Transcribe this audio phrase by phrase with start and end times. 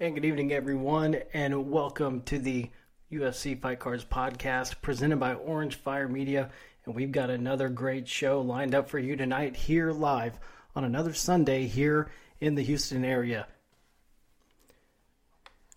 [0.00, 2.68] And good evening, everyone, and welcome to the
[3.12, 6.50] UFC Fight Cards podcast presented by Orange Fire Media.
[6.84, 10.36] And we've got another great show lined up for you tonight here live
[10.74, 12.10] on another Sunday here
[12.40, 13.46] in the Houston area.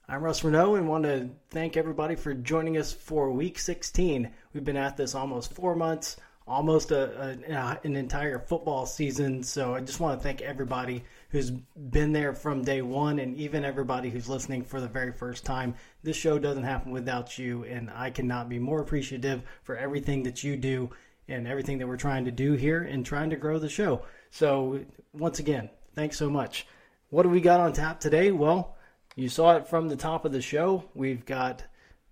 [0.10, 4.32] I'm Russ Reneau and want to thank everybody for joining us for week 16.
[4.52, 9.44] We've been at this almost four months, almost a, a, an entire football season.
[9.44, 13.65] So I just want to thank everybody who's been there from day one and even
[13.65, 15.75] everybody who's listening for the very first time.
[16.04, 20.43] This show doesn't happen without you, and I cannot be more appreciative for everything that
[20.43, 20.89] you do
[21.28, 24.04] and everything that we're trying to do here and trying to grow the show.
[24.29, 24.79] So,
[25.14, 26.66] once again, thanks so much.
[27.10, 28.32] What do we got on tap today?
[28.32, 28.78] Well,
[29.16, 30.86] you saw it from the top of the show.
[30.94, 31.64] We've got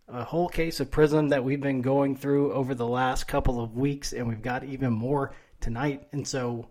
[0.07, 3.75] a whole case of Prizm that we've been going through over the last couple of
[3.75, 6.07] weeks, and we've got even more tonight.
[6.11, 6.67] And so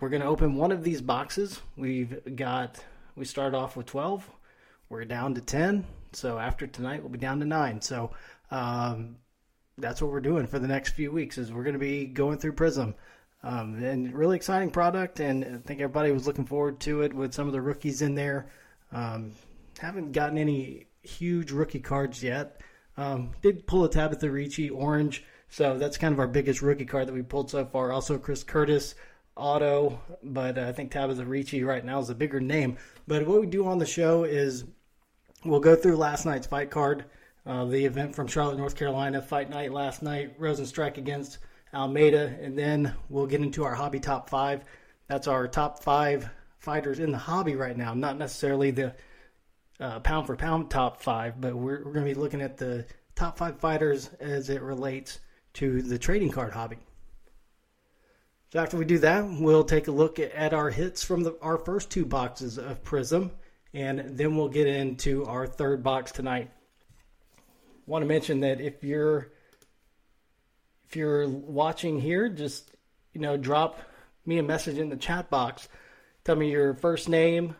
[0.00, 1.60] we're going to open one of these boxes.
[1.76, 2.82] We've got,
[3.16, 4.28] we started off with 12.
[4.88, 5.84] We're down to 10.
[6.12, 7.80] So after tonight, we'll be down to 9.
[7.82, 8.10] So
[8.50, 9.16] um,
[9.78, 12.38] that's what we're doing for the next few weeks is we're going to be going
[12.38, 12.94] through Prizm.
[13.42, 17.32] Um, and really exciting product, and I think everybody was looking forward to it with
[17.32, 18.50] some of the rookies in there.
[18.92, 19.32] Um,
[19.78, 22.60] haven't gotten any huge rookie cards yet.
[22.98, 27.08] Um, did pull a Tabitha Ricci orange, so that's kind of our biggest rookie card
[27.08, 27.92] that we pulled so far.
[27.92, 28.94] Also, Chris Curtis
[29.36, 32.76] auto, but I think Tabitha Ricci right now is a bigger name.
[33.06, 34.64] But what we do on the show is
[35.44, 37.04] we'll go through last night's fight card,
[37.46, 41.38] uh, the event from Charlotte, North Carolina, fight night last night, Rozenstruik against
[41.72, 44.64] Almeida, and then we'll get into our hobby top five.
[45.06, 46.28] That's our top five
[46.58, 48.94] fighters in the hobby right now, not necessarily the
[49.80, 52.84] uh, pound for pound top five, but we're, we're going to be looking at the
[53.14, 55.20] top five fighters as it relates
[55.54, 56.76] to the trading card hobby.
[58.52, 61.56] So after we do that, we'll take a look at our hits from the, our
[61.56, 63.30] first two boxes of Prizm,
[63.72, 66.50] and then we'll get into our third box tonight.
[67.86, 69.30] Want to mention that if you're
[70.88, 72.72] if you're watching here, just
[73.12, 73.78] you know drop
[74.26, 75.68] me a message in the chat box.
[76.24, 77.54] Tell me your first name,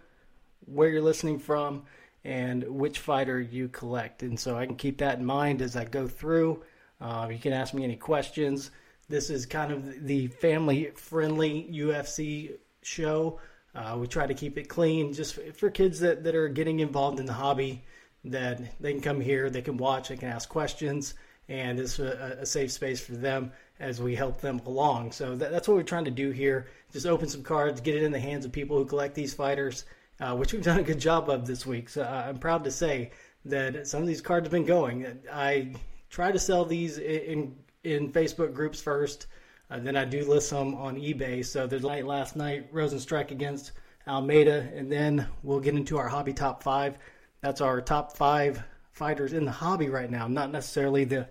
[0.67, 1.85] where you're listening from,
[2.25, 4.25] and which fighter you collect.
[4.25, 6.65] And so I can keep that in mind as I go through.
[7.01, 8.73] Uh, you can ask me any questions.
[9.11, 13.39] This is kind of the family friendly UFC show.
[13.75, 17.21] Uh, we try to keep it clean just for kids that, that are getting involved
[17.21, 17.85] in the hobby,
[18.25, 21.15] that they can come here, they can watch, they can ask questions,
[21.49, 25.13] and it's a, a safe space for them as we help them along.
[25.13, 26.69] So that, that's what we're trying to do here.
[26.93, 29.85] Just open some cards, get it in the hands of people who collect these fighters
[30.21, 31.89] uh, which we've done a good job of this week.
[31.89, 33.11] So uh, I'm proud to say
[33.47, 35.21] that some of these cards have been going.
[35.33, 35.75] I
[36.11, 39.27] try to sell these in in Facebook groups first,
[39.71, 41.45] uh, then I do list them on eBay.
[41.45, 43.73] So there's night last night, Rozenstruik against
[44.07, 46.99] Almeida, and then we'll get into our hobby top five.
[47.41, 51.29] That's our top five fighters in the hobby right now, not necessarily the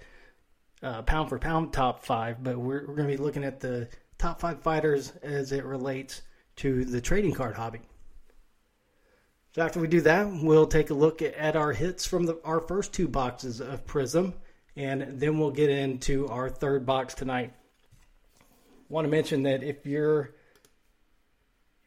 [0.81, 3.89] uh, pound for pound top five, but we're, we're going to be looking at the
[4.17, 6.21] top five fighters as it relates
[6.55, 7.79] to the trading card hobby.
[9.55, 12.59] So after we do that, we'll take a look at our hits from the, our
[12.59, 14.33] first two boxes of Prizm,
[14.79, 17.51] and then we'll get into our third box tonight.
[18.87, 20.33] Want to mention that if you're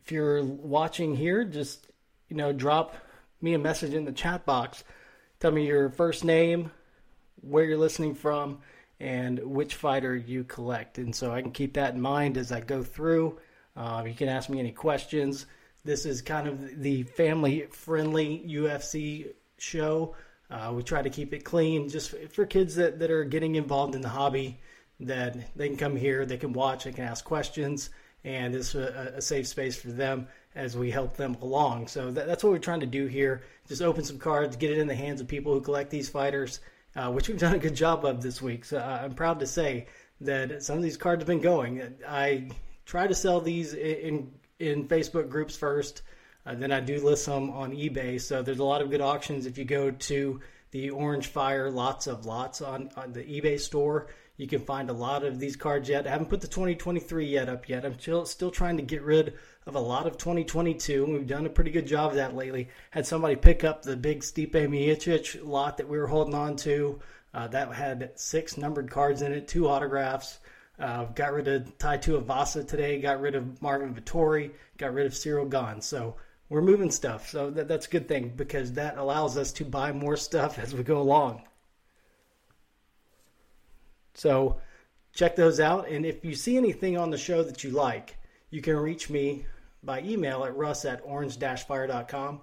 [0.05, 1.87] if you're watching here, just
[2.29, 2.95] you know drop
[3.41, 4.85] me a message in the chat box.
[5.41, 6.71] Tell me your first name,
[7.41, 8.59] where you're listening from,
[9.01, 10.99] and which fighter you collect.
[10.99, 13.39] And so I can keep that in mind as I go through.
[13.75, 15.47] Uh, you can ask me any questions.
[15.83, 20.15] This is kind of the family friendly UFC show.
[20.53, 23.95] Uh, we try to keep it clean just for kids that, that are getting involved
[23.95, 24.59] in the hobby,
[25.01, 27.89] that they can come here, they can watch, they can ask questions,
[28.23, 31.89] and it's a, a safe space for them as we help them along.
[31.89, 33.43] So that, that's what we're trying to do here.
[33.67, 36.61] Just open some cards, get it in the hands of people who collect these fighters,
[36.97, 38.67] uh, which we've done a good job of this week.
[38.67, 39.87] So I'm proud to say
[40.21, 41.95] that some of these cards have been going.
[42.07, 42.51] I
[42.85, 46.03] try to sell these in in Facebook groups first.
[46.45, 48.21] Uh, then I do list some on eBay.
[48.21, 50.41] So there's a lot of good auctions if you go to
[50.73, 54.09] the Orange Fire Lots of Lots on, on the eBay store.
[54.39, 56.07] You can find a lot of these cards yet.
[56.07, 57.85] I haven't put the 2023 yet up yet.
[57.85, 59.35] I'm still still trying to get rid
[59.67, 61.05] of a lot of 2022.
[61.05, 62.69] We've done a pretty good job of that lately.
[62.91, 66.99] Had somebody pick up the big Stipe Miocic lot that we were holding on to.
[67.35, 70.39] Uh, that had six numbered cards in it, two autographs.
[70.79, 73.01] Uh, got rid of Tai Tuivasa today.
[73.01, 74.51] Got rid of Marvin Vettori.
[74.79, 75.81] Got rid of Cyril Gane.
[75.81, 76.17] So
[76.53, 77.31] we're moving stuff.
[77.31, 80.75] So that, that's a good thing because that allows us to buy more stuff as
[80.75, 81.45] we go along.
[84.13, 84.61] So
[85.15, 85.89] check those out.
[85.89, 88.19] And if you see anything on the show that you like,
[88.51, 89.47] you can reach me
[89.83, 92.41] by email at russ at orange-fire.com.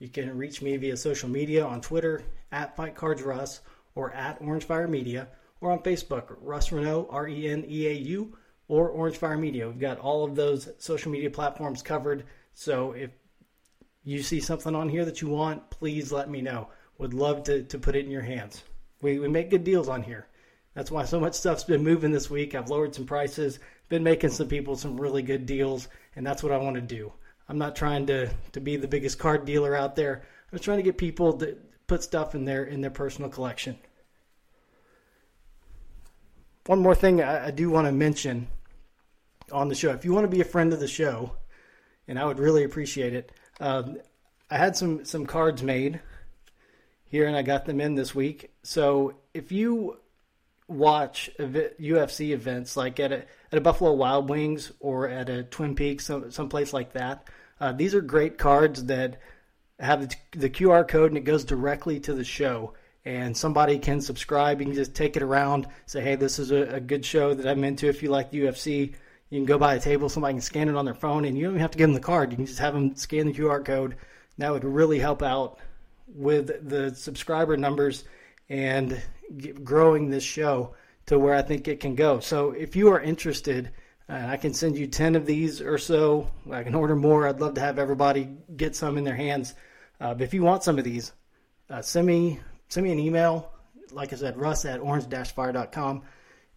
[0.00, 3.60] You can reach me via social media on Twitter at FightCardsRuss
[3.94, 5.28] or at OrangeFire Media
[5.60, 8.36] or on Facebook, Russ Reneau, R E N E A U,
[8.66, 9.68] or Orange Fire Media.
[9.68, 12.24] We've got all of those social media platforms covered.
[12.54, 13.10] So if
[14.04, 16.68] you see something on here that you want, please let me know.
[16.98, 18.62] Would love to, to put it in your hands.
[19.00, 20.26] We, we make good deals on here.
[20.74, 22.54] That's why so much stuff's been moving this week.
[22.54, 23.58] I've lowered some prices,
[23.88, 27.12] been making some people some really good deals, and that's what I want to do.
[27.48, 30.22] I'm not trying to, to be the biggest card dealer out there.
[30.50, 31.56] I'm just trying to get people to
[31.86, 33.76] put stuff in their in their personal collection.
[36.66, 38.48] One more thing I, I do want to mention
[39.50, 39.90] on the show.
[39.90, 41.32] If you want to be a friend of the show,
[42.08, 43.98] and I would really appreciate it, um,
[44.50, 46.00] I had some some cards made
[47.06, 48.52] here, and I got them in this week.
[48.62, 49.98] So if you
[50.68, 53.18] watch UFC events like at a
[53.52, 57.28] at a Buffalo Wild Wings or at a Twin Peaks, some someplace like that,
[57.60, 59.20] uh, these are great cards that
[59.78, 62.74] have the, the QR code and it goes directly to the show.
[63.04, 64.60] And somebody can subscribe.
[64.60, 67.46] You can just take it around, say, "Hey, this is a, a good show that
[67.46, 68.94] I'm into." If you like UFC,
[69.32, 71.44] you can go by a table, somebody can scan it on their phone, and you
[71.44, 72.30] don't even have to give them the card.
[72.30, 73.96] You can just have them scan the QR code.
[74.36, 75.58] That would really help out
[76.06, 78.04] with the subscriber numbers
[78.50, 79.00] and
[79.64, 80.74] growing this show
[81.06, 82.20] to where I think it can go.
[82.20, 83.70] So if you are interested,
[84.06, 86.30] uh, I can send you 10 of these or so.
[86.50, 87.26] I can order more.
[87.26, 89.54] I'd love to have everybody get some in their hands.
[89.98, 91.10] Uh, but if you want some of these,
[91.70, 92.38] uh, send me
[92.68, 93.50] send me an email.
[93.92, 96.02] Like I said, russ at orange-fire.com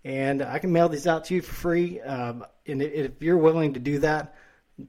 [0.03, 2.01] and I can mail these out to you for free.
[2.01, 4.35] Um, and if you're willing to do that,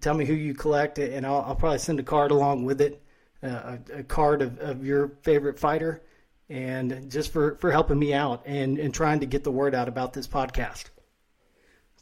[0.00, 3.02] tell me who you collect, and I'll, I'll probably send a card along with it,
[3.42, 6.02] uh, a, a, card of, of your favorite fighter,
[6.48, 9.88] and just for, for helping me out and, and trying to get the word out
[9.88, 10.84] about this podcast.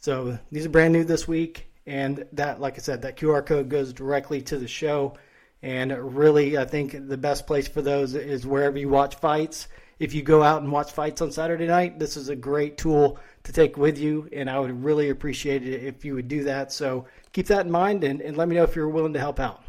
[0.01, 3.69] So these are brand new this week, and that, like I said, that QR code
[3.69, 5.17] goes directly to the show.
[5.61, 9.67] And really, I think the best place for those is wherever you watch fights
[9.99, 13.19] if you go out and watch fights on Saturday night, this is a great tool
[13.43, 16.71] to take with you, and I would really appreciate it if you would do that.
[16.71, 19.39] So keep that in mind and, and let me know if you're willing to help
[19.39, 19.63] out.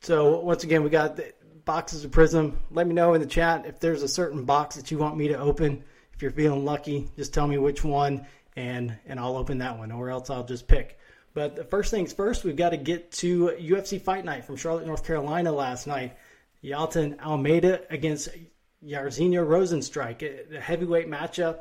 [0.00, 1.32] So once again, we got the
[1.64, 2.54] boxes of Prizm.
[2.70, 5.28] Let me know in the chat if there's a certain box that you want me
[5.28, 5.82] to open.
[6.12, 9.90] If you're feeling lucky, just tell me which one, and and I'll open that one,
[9.90, 10.98] or else I'll just pick.
[11.36, 14.86] But the first things first, we've got to get to UFC Fight Night from Charlotte,
[14.86, 16.16] North Carolina last night.
[16.64, 18.30] Jailton Almeida against
[18.82, 21.58] Jairzinho Rozenstruik, a heavyweight matchup.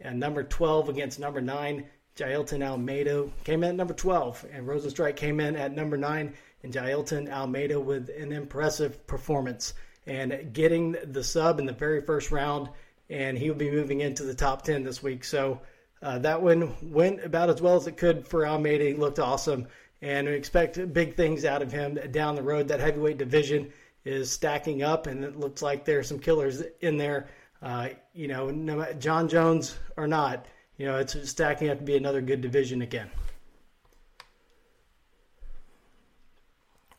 [0.00, 1.86] And number 12 against number 9.
[2.16, 6.34] Jailton Almeida came in at number 12, and Rozenstruik came in at number 9.
[6.64, 12.32] And Jailton Almeida with an impressive performance and getting the sub in the very first
[12.32, 12.70] round.
[13.08, 15.22] And he'll be moving into the top 10 this week.
[15.22, 15.60] So
[16.02, 18.84] uh, that one went about as well as it could for Almeida.
[18.84, 19.68] He looked awesome,
[20.00, 22.68] and we expect big things out of him down the road.
[22.68, 23.72] That heavyweight division
[24.04, 27.28] is stacking up, and it looks like there's some killers in there.
[27.62, 30.46] Uh, you know, no, Jon Jones or not,
[30.76, 33.08] you know, it's stacking up to be another good division again.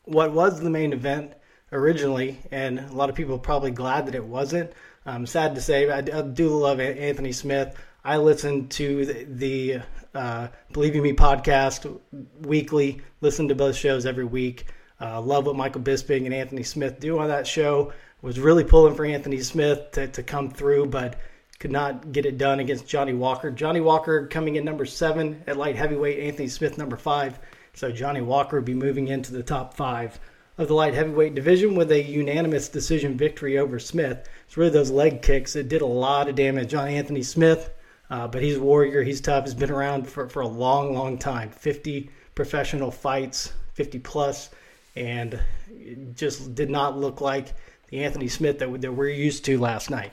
[0.04, 1.34] What was the main event
[1.72, 4.72] originally, and a lot of people are probably glad that it wasn't.
[5.04, 7.76] I'm sad to say, I do love Anthony Smith.
[8.06, 9.82] I listen to the, the
[10.14, 11.98] uh, Believe in Me podcast
[12.42, 13.00] weekly.
[13.22, 14.66] Listen to both shows every week.
[15.00, 17.94] Uh, love what Michael Bisping and Anthony Smith do on that show.
[18.20, 21.18] Was really pulling for Anthony Smith to, to come through, but
[21.58, 23.50] could not get it done against Johnny Walker.
[23.50, 26.18] Johnny Walker coming in number seven at light heavyweight.
[26.18, 27.38] Anthony Smith number five.
[27.72, 30.20] So Johnny Walker will be moving into the top five
[30.58, 34.28] of the light heavyweight division with a unanimous decision victory over Smith.
[34.46, 37.70] It's really those leg kicks that did a lot of damage on Anthony Smith.
[38.14, 39.02] Uh, but he's a warrior.
[39.02, 39.44] He's tough.
[39.44, 44.50] He's been around for, for a long, long time 50 professional fights, 50 plus,
[44.94, 45.40] and
[46.14, 47.54] just did not look like
[47.88, 50.12] the Anthony Smith that, that we're used to last night.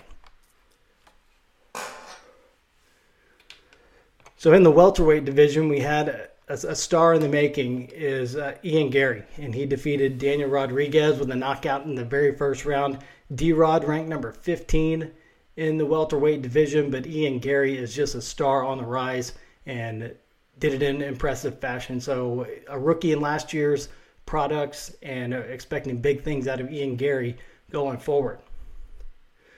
[4.35, 8.55] So in the welterweight division, we had a, a star in the making is uh,
[8.63, 12.97] Ian Garry, and he defeated Daniel Rodriguez with a knockout in the very first round.
[13.35, 15.11] D Rod ranked number 15
[15.57, 19.33] in the welterweight division, but Ian Garry is just a star on the rise
[19.65, 20.13] and
[20.59, 21.99] did it in impressive fashion.
[21.99, 23.89] So a rookie in last year's
[24.25, 27.37] products and expecting big things out of Ian Garry
[27.71, 28.39] going forward.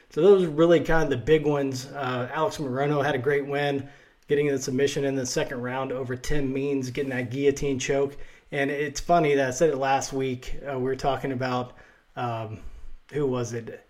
[0.10, 1.88] So those are really kind of the big ones.
[1.88, 3.90] Uh, Alex Morono had a great win,
[4.28, 8.16] getting the submission in the second round over Tim Means, getting that guillotine choke.
[8.52, 10.60] And it's funny that I said it last week.
[10.68, 11.74] Uh, we were talking about
[12.16, 12.60] um,
[13.12, 13.83] who was it?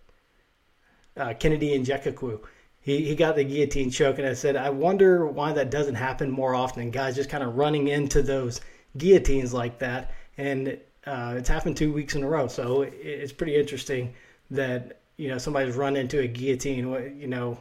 [1.18, 2.40] Uh, Kennedy Nzechukwu.
[2.82, 6.30] He, he got the guillotine choke, and I said, I wonder why that doesn't happen
[6.30, 6.92] more often.
[6.92, 8.60] Guys just kind of running into those
[8.98, 12.48] guillotines like that, and uh, it's happened two weeks in a row.
[12.48, 14.14] So it's pretty interesting
[14.52, 16.90] that you know somebody's run into a guillotine.
[17.18, 17.58] You know,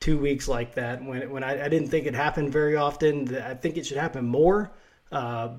[0.00, 3.36] two weeks like that when when I, I didn't think it happened very often.
[3.36, 4.72] I think it should happen more.
[5.12, 5.50] Uh,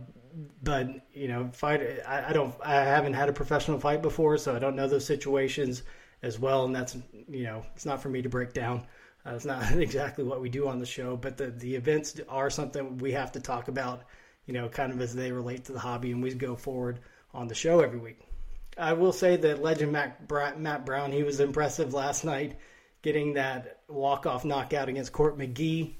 [0.63, 1.81] but you know, fight.
[2.07, 2.53] I, I, don't.
[2.63, 5.83] I haven't had a professional fight before, so I don't know those situations
[6.21, 6.65] as well.
[6.65, 6.95] And that's
[7.27, 8.85] you know, it's not for me to break down.
[9.25, 12.49] Uh, it's not exactly what we do on the show, but the the events are
[12.49, 14.03] something we have to talk about.
[14.45, 16.99] You know, kind of as they relate to the hobby, and we go forward
[17.33, 18.19] on the show every week.
[18.77, 22.57] I will say that legend Matt, Matt Brown, he was impressive last night,
[23.01, 25.95] getting that walk off knockout against Court McGee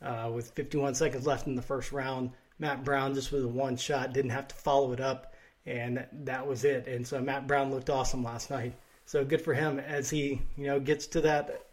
[0.00, 2.30] uh, with 51 seconds left in the first round.
[2.58, 5.34] Matt Brown just with a one shot, didn't have to follow it up,
[5.66, 6.86] and that was it.
[6.86, 8.74] And so Matt Brown looked awesome last night.
[9.06, 11.66] So good for him as he you know gets to that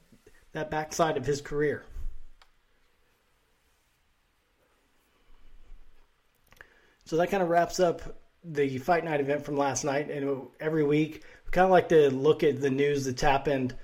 [0.53, 1.83] that backside of his career.
[7.05, 8.01] So that kind of wraps up
[8.43, 10.09] the fight night event from last night.
[10.09, 13.75] And every week, we kind of like to look at the news that's happened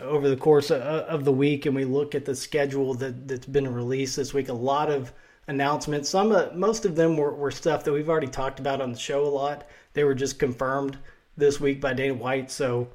[0.00, 3.72] over the course of the week, and we look at the schedule that, that's been
[3.72, 4.48] released this week.
[4.50, 5.12] A lot of
[5.48, 6.08] announcements.
[6.08, 8.98] Some, uh, most of them were, were stuff that we've already talked about on the
[8.98, 9.66] show a lot.
[9.94, 10.98] They were just confirmed
[11.36, 12.50] this week by Dana White.
[12.50, 12.88] So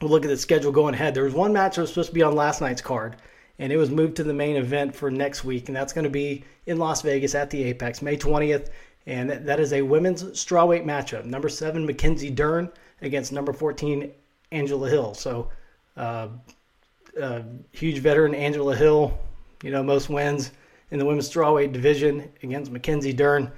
[0.00, 1.14] we'll look at the schedule going ahead.
[1.14, 3.16] There was one match that was supposed to be on last night's card,
[3.58, 6.10] and it was moved to the main event for next week, and that's going to
[6.10, 8.68] be in Las Vegas at the Apex, May 20th.
[9.06, 11.26] And that is a women's strawweight matchup.
[11.26, 12.70] Number seven, Mackenzie Dern
[13.02, 14.10] against number 14,
[14.50, 15.12] Angela Hill.
[15.14, 15.50] So,
[15.96, 16.28] uh,
[17.20, 17.42] uh,
[17.72, 19.16] huge veteran Angela Hill,
[19.62, 20.52] you know, most wins
[20.90, 23.52] in the women's strawweight division against Mackenzie Dern.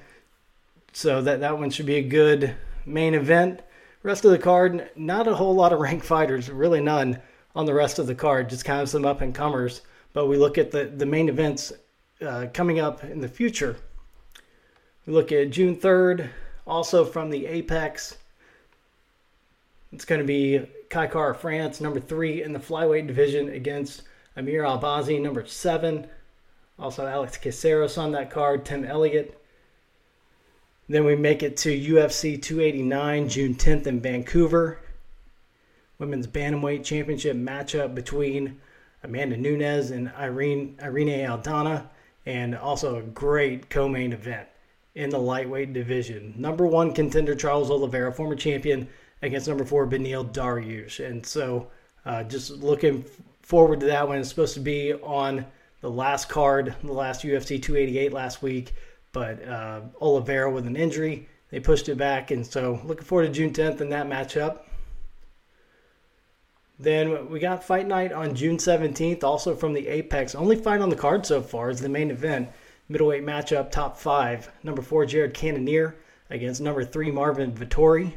[0.93, 3.61] So that that one should be a good main event.
[4.07, 7.21] Rest of the card, not a whole lot of ranked fighters, really none
[7.57, 9.81] on the rest of the card, just kind of some up and comers.
[10.13, 11.73] But we look at the, the main events
[12.23, 13.75] uh, coming up in the future.
[15.07, 16.29] We look at June 3rd,
[16.69, 18.17] also from the Apex.
[19.91, 24.03] It's going to be Kai Kara France, number three in the flyweight division against
[24.37, 26.07] Amir Albazi, number seven.
[26.79, 29.37] Also, Alex Caceres on that card, Tim Elliott.
[30.89, 34.79] Then we make it to UFC 289, June 10th in Vancouver.
[35.99, 38.61] Women's Bantamweight Championship matchup between
[39.03, 41.89] Amanda Nunes and Irene, Irene Aldana,
[42.27, 44.49] and also a great co main event
[44.95, 46.35] in the lightweight division.
[46.37, 48.89] Number one contender Charles Oliveira, former champion,
[49.23, 51.05] against number four Beneil Dariush.
[51.05, 51.69] And so
[52.05, 53.05] uh, just looking
[53.43, 54.19] forward to that one.
[54.19, 55.47] It's supposed to be on
[55.81, 58.73] the last card, the last UFC 288 last week,
[59.17, 63.33] but uh, Oliveira with an injury, they pushed it back, and so looking forward to
[63.33, 64.59] June 10th in that matchup.
[66.79, 70.35] Then we got Fight Night on June 17th, also from the Apex.
[70.35, 72.51] Only fight on the card so far is the main event.
[72.91, 74.51] Middleweight matchup, top five.
[74.63, 75.97] Number four, Jared Cannonier
[76.29, 78.13] against number three, Marvin Vettori.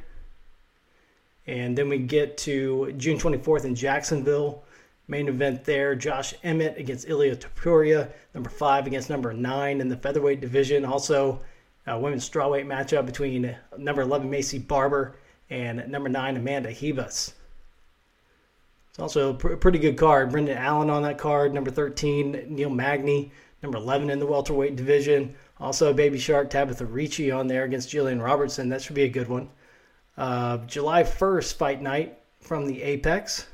[1.47, 4.65] And then we get to June 24th in Jacksonville.
[5.09, 9.97] Main event there, Josh Emmett against Ilia Topuria, number five against number nine in the
[9.97, 10.85] featherweight division.
[10.85, 11.41] Also,
[11.87, 15.15] a women's strawweight matchup between number 11 Maycee Barber
[15.49, 17.33] and number nine Amanda Ribas.
[18.91, 20.29] It's also a pr- pretty good card.
[20.29, 23.31] Brendan Allen on that card, number 13 Neil Magny,
[23.63, 25.33] number 11 in the welterweight division.
[25.59, 28.69] Also, Baby Shark Tabitha Ricci on there against Jillian Robertson.
[28.69, 29.49] That should be a good one.
[30.15, 33.47] Uh, July 1st, fight night from the Apex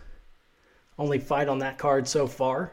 [0.98, 2.72] only fight on that card so far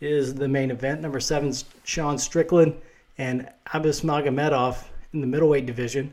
[0.00, 1.00] is the main event.
[1.00, 1.52] Number seven,
[1.84, 2.74] Sean Strickland
[3.18, 6.12] and Abus Magomedov in the middleweight division.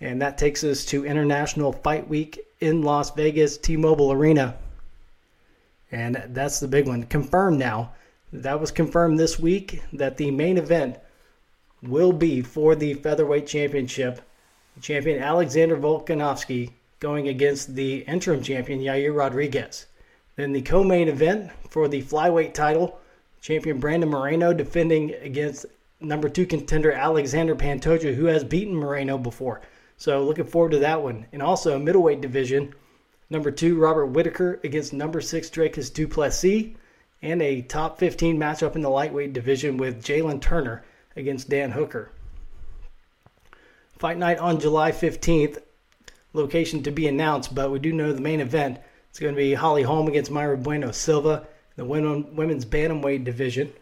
[0.00, 4.56] And that takes us to International Fight Week in Las Vegas, T Mobile Arena.
[5.90, 7.04] And that's the big one.
[7.04, 7.92] Confirmed now.
[8.32, 10.98] That was confirmed this week that the main event
[11.82, 14.20] will be for the featherweight championship.
[14.80, 19.86] Champion Alexander Volkanovski going against the interim champion Yair Rodriguez.
[20.36, 23.00] Then the co-main event for the flyweight title,
[23.40, 25.66] champion Brandon Moreno defending against
[26.00, 29.62] number two contender Alexander Pantoja, who has beaten Moreno before.
[29.96, 31.26] So looking forward to that one.
[31.32, 32.74] And also middleweight division,
[33.30, 36.76] number two Robert Whitaker against number six Dricus Du Plessis,
[37.22, 40.84] and a top 15 matchup in the lightweight division with Jalin Turner
[41.16, 42.10] against Dan Hooker.
[43.98, 45.62] Fight night on July 15th,
[46.34, 48.78] location to be announced, but we do know the main event
[49.16, 51.46] it's going to be Holly Holm against Mayra Bueno Silva,
[51.76, 53.72] the women's bantamweight division.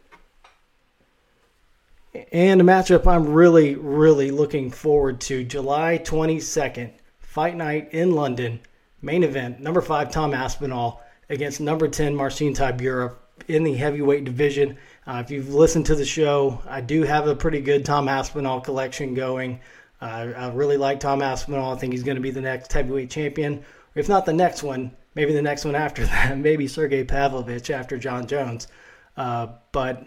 [2.30, 8.60] And a matchup I'm really, really looking forward to July 22nd, Fight Night in London.
[9.02, 13.16] Main event, number five, Tom Aspinall against number 10, Marcin Tybura
[13.48, 14.78] in the heavyweight division.
[15.04, 18.60] Uh, if you've listened to the show, I do have a pretty good Tom Aspinall
[18.60, 19.58] collection going.
[20.00, 21.72] Uh, I really like Tom Aspinall.
[21.72, 23.64] I think he's going to be the next heavyweight champion.
[23.96, 26.38] If not the next one, maybe the next one after that.
[26.38, 28.68] Maybe Sergey Pavlovich after Jon Jones.
[29.16, 30.06] Uh, but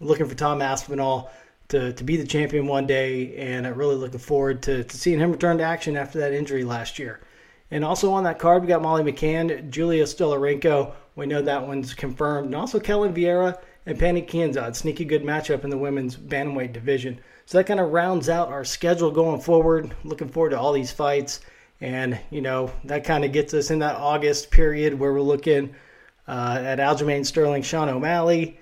[0.00, 1.30] looking for Tom Aspinall
[1.68, 5.18] to, to be the champion one day, and I'm really looking forward to, to seeing
[5.18, 7.20] him return to action after that injury last year.
[7.70, 10.92] And also on that card, we got Molly McCann, Julija Stoliarenko.
[11.16, 12.46] We know that one's confirmed.
[12.46, 14.76] And also Ketlen Vieira and Pannie Kianzad.
[14.76, 17.18] Sneaky good matchup in the women's bantamweight division.
[17.44, 19.94] So that kind of rounds out our schedule going forward.
[20.04, 21.40] Looking forward to all these fights.
[21.80, 25.74] And, you know, that kind of gets us in that August period where we're looking
[26.26, 28.58] uh, at Aljamain Sterling, Sean O'Malley.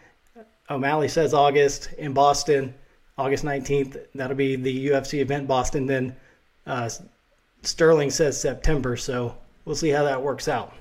[0.71, 2.75] O'Malley says August in Boston,
[3.16, 4.04] August 19th.
[4.14, 5.87] That'll be the UFC event Boston.
[5.87, 6.16] Then
[6.66, 6.90] uh,
[7.62, 8.97] Sterling says September.
[8.97, 10.75] So we'll see how that works out.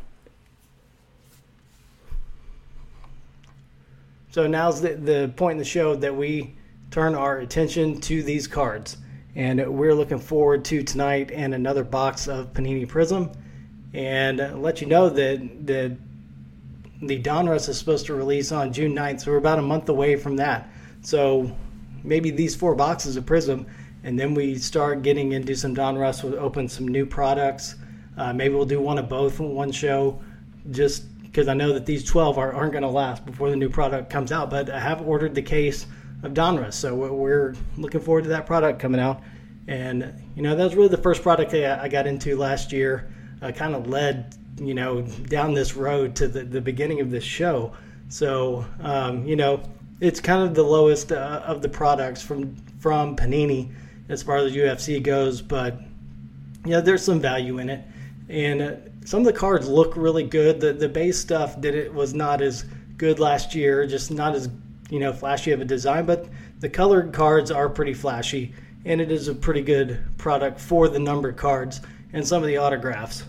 [4.31, 6.55] So now's the, the point in the show that we
[6.89, 8.97] turn our attention to these cards.
[9.35, 13.35] And we're looking forward to tonight and another box of Panini Prizm.
[13.93, 15.97] And let you know that the,
[17.01, 19.21] the Donruss is supposed to release on June 9th.
[19.21, 20.69] So we're about a month away from that.
[21.01, 21.55] So
[22.03, 23.65] maybe these four boxes of Prizm,
[24.03, 26.23] and then we start getting into some Donruss.
[26.23, 27.75] We'll open some new products.
[28.17, 30.21] Uh, maybe we'll do one of both in one show
[30.69, 33.69] just because I know that these 12 are, aren't going to last before the new
[33.69, 34.51] product comes out.
[34.51, 35.87] But I have ordered the case
[36.23, 39.21] of Donruss, so we're looking forward to that product coming out.
[39.67, 43.13] And you know that was really the first product I got into last year.
[43.41, 47.23] Uh, kind of led you know down this road to the, the beginning of this
[47.23, 47.73] show.
[48.09, 49.61] So um, you know
[49.99, 53.71] it's kind of the lowest uh, of the products from from Panini
[54.09, 55.77] as far as UFC goes, but
[56.65, 57.85] you know there's some value in it.
[58.29, 58.71] And uh,
[59.05, 60.59] some of the cards look really good.
[60.59, 62.65] The the base stuff did it was not as
[62.97, 64.49] good last year, just not as
[64.89, 66.27] you know flashy of a design, but
[66.59, 68.53] the colored cards are pretty flashy,
[68.85, 71.81] and it is a pretty good product for the numbered cards
[72.13, 73.23] and some of the autographs.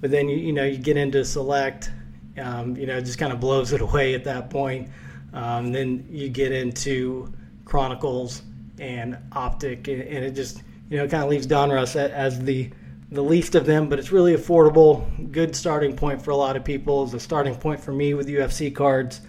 [0.00, 1.90] But then you you know you get into select,
[2.38, 4.88] um, you know, just kind of blows it away at that point.
[5.32, 7.32] Um, then you get into
[7.64, 8.42] Chronicles
[8.80, 12.70] and Optic, and, and it just you know kind of leaves Donruss as the
[13.12, 15.32] the least of them, but it's really affordable.
[15.32, 17.04] Good starting point for a lot of people.
[17.04, 19.20] It's a starting point for me with UFC cards,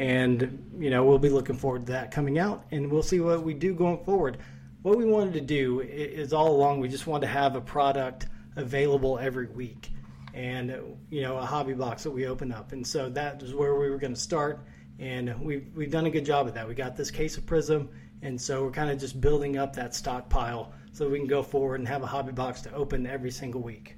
[0.00, 3.42] and you know we'll be looking forward to that coming out, and we'll see what
[3.42, 4.38] we do going forward.
[4.80, 8.26] What we wanted to do is all along we just wanted to have a product
[8.56, 9.90] available every week,
[10.32, 10.74] and
[11.10, 13.90] you know a hobby box that we open up, and so that is where we
[13.90, 14.64] were going to start,
[14.98, 16.66] and we've we've done a good job of that.
[16.66, 17.88] We got this case of Prizm,
[18.22, 21.78] and so we're kind of just building up that stockpile so we can go forward
[21.78, 23.96] and have a hobby box to open every single week.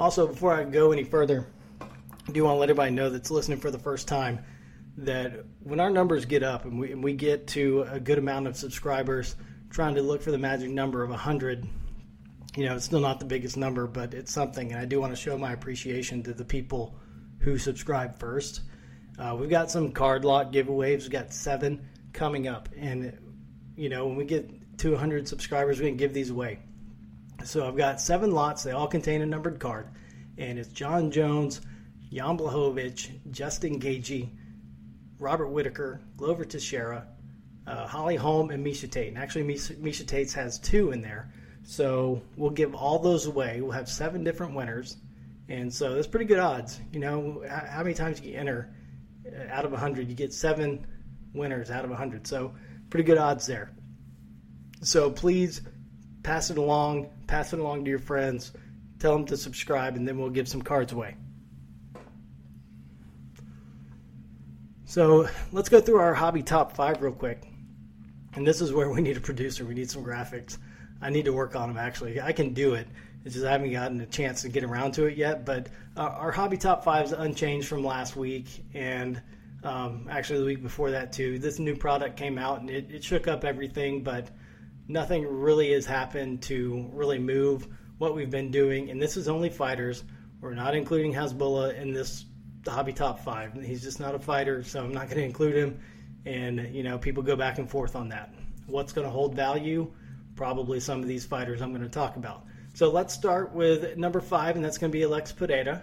[0.00, 1.46] Also, before I go any further,
[1.78, 4.42] I do want to let everybody know that's listening for the first time
[4.96, 8.46] that when our numbers get up and we, and we get to a good amount
[8.46, 9.36] of subscribers,
[9.68, 11.68] trying to look for the magic number of 100,
[12.56, 14.72] you know, it's still not the biggest number, but it's something.
[14.72, 16.96] And I do want to show my appreciation to the people
[17.40, 18.62] who subscribe first.
[19.18, 21.00] Uh, we've got some card lot giveaways.
[21.00, 23.18] We've got seven coming up, and
[23.76, 26.58] you know when we get to 100 subscribers, we can give these away.
[27.44, 28.62] So I've got seven lots.
[28.62, 29.88] They all contain a numbered card,
[30.38, 31.60] and it's Jon Jones,
[32.12, 34.28] Jan Blachowicz, Justin Gaethje,
[35.18, 37.06] Robert Whitaker, Glover Teixeira,
[37.66, 39.08] uh, Holly Holm, and Miesha Tate.
[39.08, 41.32] And actually, Misha, Miesha Tate has two in there.
[41.62, 43.60] So we'll give all those away.
[43.60, 44.96] We'll have seven different winners.
[45.48, 46.80] And so that's pretty good odds.
[46.92, 48.70] You know, how many times you enter
[49.50, 50.08] out of 100.
[50.08, 50.86] You get seven
[51.34, 52.26] winners out of 100.
[52.26, 52.54] So
[52.88, 53.70] pretty good odds there.
[54.82, 55.62] So please
[56.22, 58.52] pass it along, pass it along to your friends,
[58.98, 61.16] tell them to subscribe, and then we'll give some cards away.
[64.84, 67.44] So let's go through our hobby top five real quick.
[68.34, 69.64] And this is where we need a producer.
[69.64, 70.58] We need some graphics.
[71.00, 72.20] I need to work on them actually.
[72.20, 72.88] I can do it.
[73.24, 75.46] It's just I haven't gotten a chance to get around to it yet.
[75.46, 79.22] But uh, our hobby top five is unchanged from last week, and
[79.62, 81.38] um, actually the week before that too.
[81.38, 84.30] This new product came out and it, it shook up everything, but
[84.90, 88.90] nothing really has happened to really move what we've been doing.
[88.90, 90.04] And this is only fighters.
[90.40, 92.24] We're not including Hasbulla in this
[92.66, 93.54] hobby top five.
[93.54, 95.80] He's just not a fighter, so I'm not going to include him.
[96.26, 98.34] And you know, people go back and forth on that.
[98.66, 99.92] What's going to hold value?
[100.36, 102.44] Probably some of these fighters I'm going to talk about.
[102.74, 105.82] So let's start with number five, and that's going to be Alex Pereira,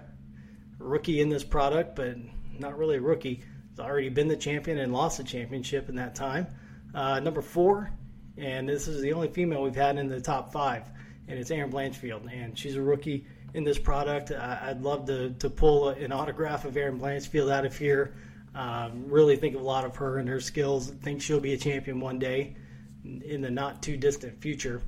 [0.80, 2.16] rookie in this product, but
[2.58, 3.44] not really a rookie.
[3.70, 6.48] He's already been the champion and lost the championship in that time.
[6.96, 7.92] Uh, number four,
[8.38, 10.84] and this is the only female we've had in the top five,
[11.28, 14.32] and it's Erin Blanchfield, and she's a rookie, in this product.
[14.32, 18.14] I, would love to, to pull an autograph of Erin Blanchfield out of here.
[18.56, 20.90] Um, really think of a lot of her and her skills.
[20.90, 22.56] Think she'll be a champion one day
[23.04, 24.82] in the not too distant future.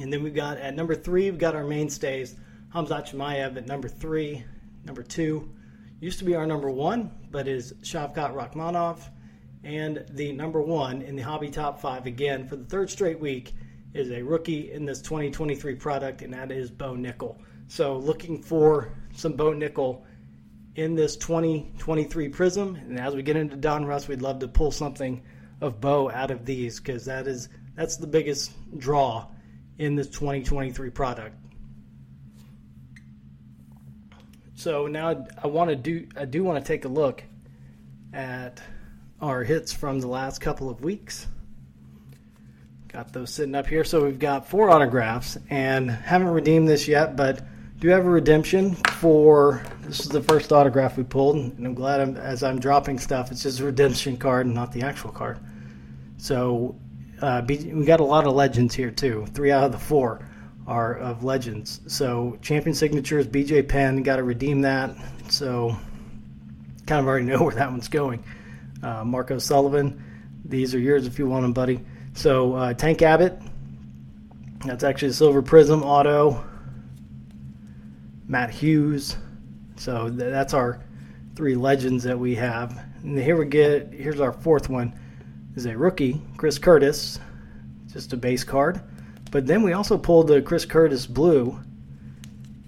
[0.00, 2.36] And then we've got at number three, we've got our mainstays.
[2.74, 4.44] Hamzat Chimaev at number three.
[4.84, 5.48] Number two
[6.00, 9.08] used to be our number one, but is Shavkat Rakhmonov.
[9.64, 13.54] And the number one in the hobby top five again for the third straight week
[13.94, 17.38] is a rookie in this 2023 product, and that is Bo Nickal.
[17.68, 20.02] So looking for some Bo Nickal
[20.74, 22.80] in this 2023 Prizm.
[22.82, 25.22] And as we get into Donruss, we'd love to pull something
[25.60, 29.26] of Bo out of these because that is that's the biggest draw
[29.78, 31.36] in this 2023 product.
[34.54, 37.24] So now I want to do I do want to take a look
[38.12, 38.60] at
[39.20, 41.26] our hits from the last couple of weeks.
[42.88, 43.84] Got those sitting up here.
[43.84, 47.42] So we've got four autographs and haven't redeemed this yet, but
[47.80, 52.00] do have a redemption for this is the first autograph we pulled, and I'm glad
[52.00, 55.38] I'm, as I'm dropping stuff, it's just a redemption card and not the actual card.
[56.16, 56.76] So
[57.20, 59.26] uh, we got a lot of legends here too.
[59.34, 60.26] Three out of the four
[60.66, 61.80] are of legends.
[61.86, 64.96] So champion signatures, BJ Penn, got to redeem that.
[65.28, 65.76] So
[66.86, 68.24] kind of already know where that one's going.
[68.82, 70.02] Uh, Marco Sullivan,
[70.44, 71.80] these are yours if you want them, buddy.
[72.14, 73.40] So uh, Tank Abbott,
[74.64, 76.44] that's actually a silver prism auto.
[78.26, 79.16] Matt Hughes.
[79.76, 80.80] So th- that's our
[81.34, 82.80] three legends that we have.
[83.02, 84.98] And here we get here's our fourth one
[85.56, 87.20] is a rookie, Chris Curtis,
[87.92, 88.80] just a base card.
[89.30, 91.58] But then we also pulled the Chris Curtis blue,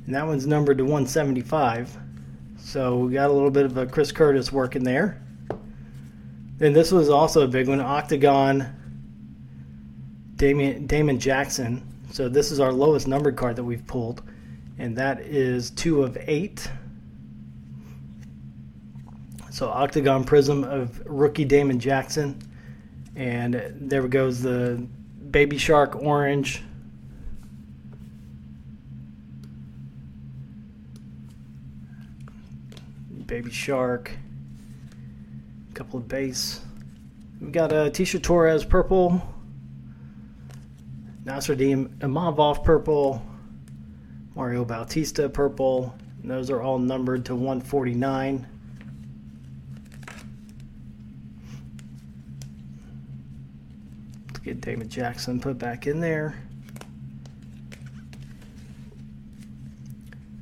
[0.05, 1.97] and that one's numbered to 175.
[2.59, 5.23] So we got a little bit of a Chris Curtis working there.
[6.59, 8.67] Then this was also a big one, Octagon
[10.37, 11.87] Damon, Damon Jackson.
[12.11, 14.23] So this is our lowest numbered card that we've pulled,
[14.79, 16.69] and that is two of eight.
[19.51, 22.39] So Octagon Prizm of rookie Damon Jackson.
[23.17, 24.87] And there goes the
[25.31, 26.63] Baby Shark Orange.
[33.27, 34.13] Baby Shark.
[35.77, 36.63] Couple of base.
[37.39, 39.21] We got uh, a Tecia Torres purple.
[41.25, 43.23] Nasruddin Imavov purple.
[44.35, 45.95] Mario Bautista purple.
[46.23, 48.47] And those are all numbered to 149.
[54.29, 56.43] Let's get David Jackson put back in there.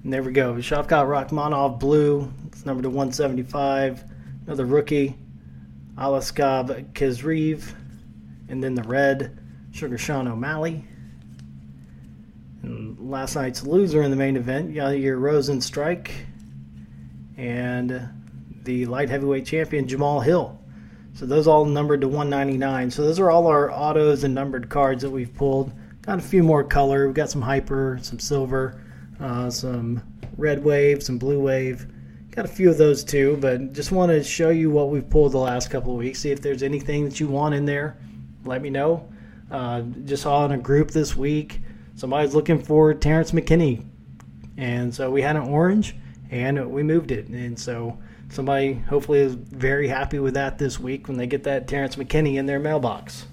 [0.04, 0.54] And there we go.
[0.54, 2.32] Shavkat Rakhmonov blue.
[2.46, 4.04] It's number to 175.
[4.46, 5.16] Another rookie,
[5.96, 7.74] Alaskab Kizreev.
[8.48, 9.38] And then the red,
[9.72, 10.84] Sugar Sean O'Malley.
[12.62, 16.10] And last night's loser in the main event, your Rozenstruik.
[17.36, 18.08] And
[18.62, 20.58] the light heavyweight champion, Jamal Hill.
[21.14, 22.90] So those all numbered to 199.
[22.90, 25.72] So those are all our autos and numbered cards that we've pulled.
[26.02, 27.06] Got a few more color.
[27.06, 28.82] We've got some hyper, some silver,
[29.20, 30.02] uh, some
[30.36, 31.86] red wave, some blue wave.
[32.34, 35.30] Got a few of those too, but just want to show you what we've pulled
[35.30, 36.18] the last couple of weeks.
[36.18, 37.96] See if there's anything that you want in there.
[38.44, 39.08] Let me know.
[39.52, 41.60] Uh, just saw in a group this week
[41.94, 43.84] somebody's looking for Terrence McKinney,
[44.56, 45.94] and so we had an orange
[46.28, 47.96] and we moved it, and so
[48.30, 52.34] somebody hopefully is very happy with that this week when they get that Terrence McKinney
[52.34, 53.26] in their mailbox.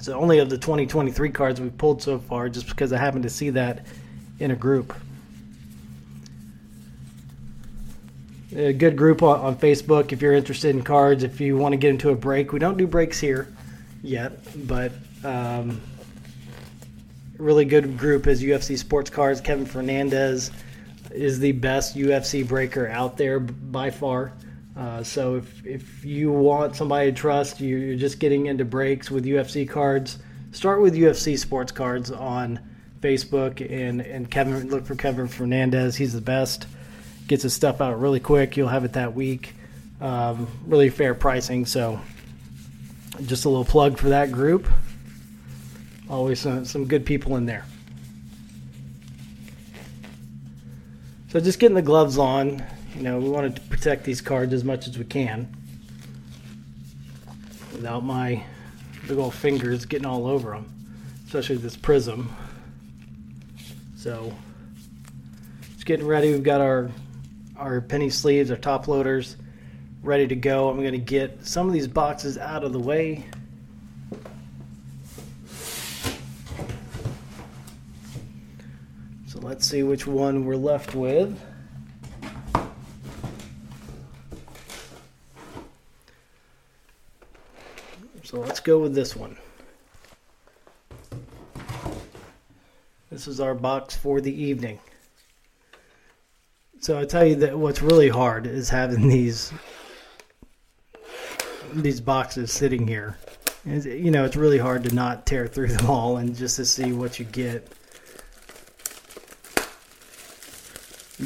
[0.00, 3.30] So only of the 2023 cards we've pulled so far, just because I happened to
[3.30, 3.86] see that
[4.38, 4.94] in a group.
[8.54, 11.22] A good group on, on Facebook if you're interested in cards.
[11.22, 13.48] If you want to get into a break, we don't do breaks here
[14.02, 14.32] yet,
[14.66, 14.92] but
[15.24, 15.80] um,
[17.38, 19.40] really good group is UFC Sports Cards.
[19.40, 20.50] Kevin Fernandez
[21.12, 24.32] is the best UFC breaker out there by far.
[24.76, 29.24] Uh, so if if you want somebody to trust, you're just getting into breaks with
[29.24, 30.18] UFC cards.
[30.52, 32.60] Start with UFC sports cards on
[33.00, 35.96] Facebook and and Kevin look for Kevin Fernandez.
[35.96, 36.66] He's the best.
[37.30, 38.56] Gets his stuff out really quick.
[38.56, 39.54] You'll have it that week.
[40.00, 41.64] Um, really fair pricing.
[41.64, 42.00] So
[43.24, 44.66] just a little plug for that group.
[46.08, 47.64] Always some, some good people in there.
[51.28, 52.64] So just getting the gloves on,
[52.96, 55.56] you know, we wanted to protect these cards as much as we can
[57.72, 58.42] without my
[59.06, 60.68] big old fingers getting all over them,
[61.26, 62.34] especially this prism.
[63.94, 64.34] So
[65.74, 66.32] just getting ready.
[66.32, 66.90] We've got our
[67.60, 69.36] our penny sleeves, our top loaders
[70.02, 70.70] ready to go.
[70.70, 73.26] I'm going to get some of these boxes out of the way.
[79.26, 81.38] So let's see which one we're left with.
[88.24, 89.36] So let's go with this one.
[93.10, 94.78] This is our box for the evening.
[96.90, 99.52] So I tell you that what's really hard is having these
[101.72, 103.16] these boxes sitting here.
[103.64, 106.90] You know, it's really hard to not tear through them all and just to see
[106.90, 107.68] what you get.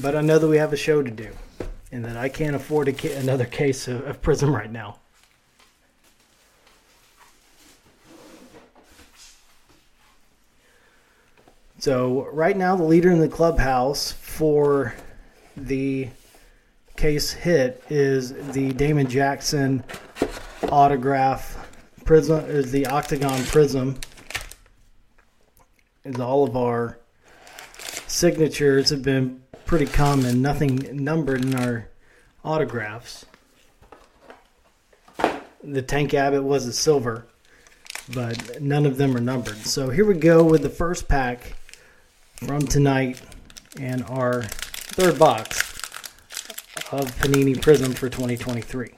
[0.03, 1.31] But I know that we have a show to do,
[1.91, 4.99] and that I can't afford a, another case of, of Prizm right now.
[11.79, 14.93] So right now, the leader in the clubhouse for
[15.57, 16.09] the
[16.97, 19.85] case hit is the Damon Jackson
[20.71, 21.69] autograph
[22.05, 23.99] prism is the octagon prism.
[26.05, 26.99] Is all of our
[28.07, 31.89] signatures have been pretty common nothing numbered in our
[32.45, 33.25] autographs.
[35.63, 37.27] The tank abbott was a silver
[38.13, 39.57] but none of them are numbered.
[39.59, 41.55] So here we go with the first pack
[42.37, 43.23] from tonight
[43.79, 44.45] and our
[44.95, 45.59] third box
[46.93, 48.93] of Panini Prizm for 2023.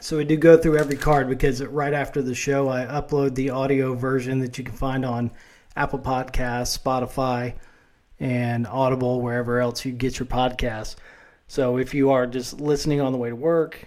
[0.00, 3.50] So we do go through every card because right after the show, I upload the
[3.50, 5.30] audio version that you can find on
[5.76, 7.54] Apple Podcasts, Spotify,
[8.18, 10.96] and Audible, wherever else you get your podcasts.
[11.50, 13.84] So if you are just listening on the way to work,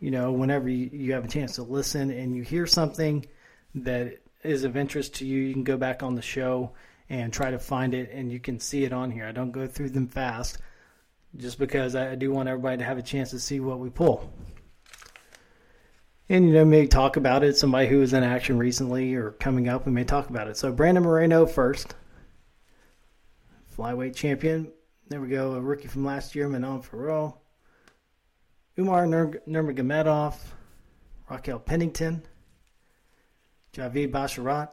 [0.00, 3.24] you know, whenever you, you have a chance to listen and you hear something
[3.76, 6.72] that is of interest to you, you can go back on the show
[7.08, 9.26] and try to find it and you can see it on here.
[9.26, 10.58] I don't go through them fast
[11.36, 14.32] just because I do want everybody to have a chance to see what we pull.
[16.28, 17.56] And, you know, maybe talk about it.
[17.56, 20.56] Somebody who was in action recently or coming up, we may talk about it.
[20.56, 21.94] So, Brandon Moreno first
[23.78, 24.72] flyweight champion.
[25.08, 27.36] There we go, a rookie from last year, Manon Fiorot.
[28.78, 30.34] Umar Nur- Nurmagomedov,
[31.28, 32.22] Raquel Pennington,
[33.74, 34.70] Javid Basharat,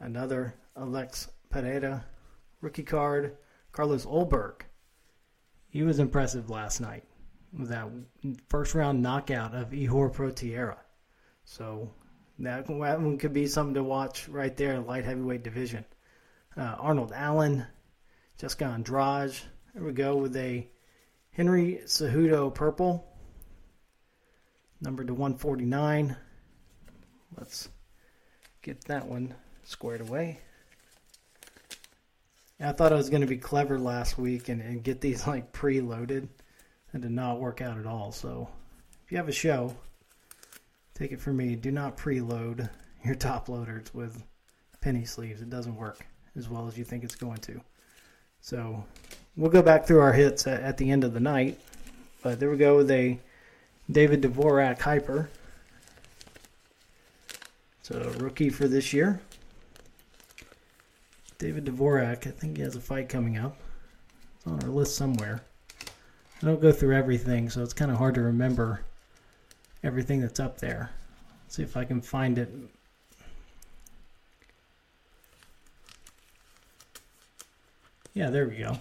[0.00, 2.04] another Alex Pereira,
[2.60, 3.36] rookie card,
[3.70, 4.62] Carlos Ulberg.
[5.68, 7.04] He was impressive last night
[7.56, 7.88] with that
[8.48, 10.78] first round knockout of Ihor Potieria.
[11.44, 11.90] So
[12.40, 15.84] that one could be something to watch right there in light heavyweight division
[16.56, 17.66] uh, Arnold Allen,
[18.38, 19.34] Jessica Andrade.
[19.72, 20.68] There we go with a
[21.30, 23.06] Henry Cejudo purple,
[24.78, 26.14] numbered to 149.
[27.34, 27.70] Let's
[28.60, 30.40] get that one squared away.
[32.60, 35.52] I thought I was going to be clever last week and, and get these like
[35.52, 36.28] preloaded.
[36.92, 38.12] and did not work out at all.
[38.12, 38.50] So
[39.06, 39.74] if you have a show,
[40.92, 41.56] take it from me.
[41.56, 42.68] Do not preload
[43.02, 44.22] your top loaders with
[44.82, 45.40] penny sleeves.
[45.40, 46.04] It doesn't work
[46.36, 47.62] as well as you think it's going to.
[48.46, 48.84] So
[49.36, 51.58] we'll go back through our hits at, at the end of the night.
[52.22, 53.18] But there we go with a
[53.90, 55.28] David Dvorak Hyper.
[57.80, 59.20] It's a rookie for this year.
[61.38, 63.56] David Dvorak, I think he has a fight coming up.
[64.36, 65.42] It's on our list somewhere.
[66.40, 68.82] I don't go through everything, so it's kind of hard to remember
[69.82, 70.92] everything that's up there.
[71.42, 72.54] Let's see if I can find it
[78.16, 78.78] Yeah, there we go.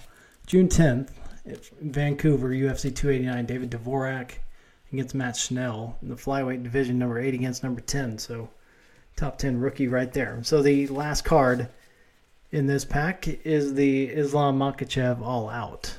[0.47, 1.09] June 10th,
[1.81, 4.31] Vancouver, UFC 289, David Dvorak
[4.93, 8.17] against Matt Schnell in the flyweight division, number 8 against number 10.
[8.17, 8.47] So,
[9.17, 10.39] top 10 rookie right there.
[10.43, 11.67] So, the last card
[12.53, 15.97] in this pack is the Islam Makhachev All Out.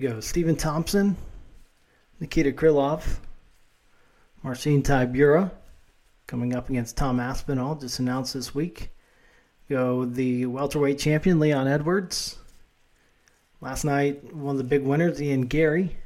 [0.00, 0.20] Go.
[0.20, 1.14] Stephen Thompson,
[2.20, 3.18] Nikita Krylov,
[4.42, 5.50] Marcin Tybura
[6.26, 8.92] coming up against Tom Aspinall, just announced this week.
[9.68, 12.38] Go the welterweight champion, Leon Edwards.
[13.60, 15.98] Last night, one of the big winners, Ian Garry.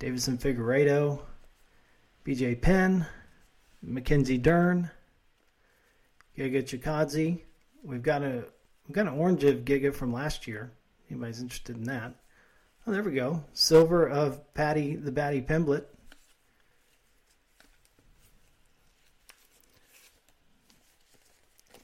[0.00, 1.20] Deiveson Figueiredo,
[2.24, 3.04] BJ Penn,
[3.82, 4.90] Mackenzie Dern,
[6.38, 7.42] Giga Chikadze.
[7.84, 8.46] We've got a
[8.88, 10.72] we've got an orange of Giga from last year
[11.10, 12.14] anybody's interested in that.
[12.86, 13.42] Oh, there we go.
[13.52, 15.84] Silver of Paddy the Baddy Pimblett.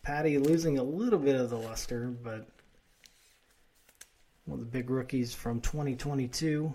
[0.02, 2.46] Paddy losing a little bit of the luster, but
[4.44, 6.72] One of the big rookies from 2022.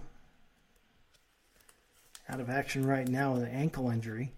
[2.30, 4.32] Out of action right now with an ankle injury.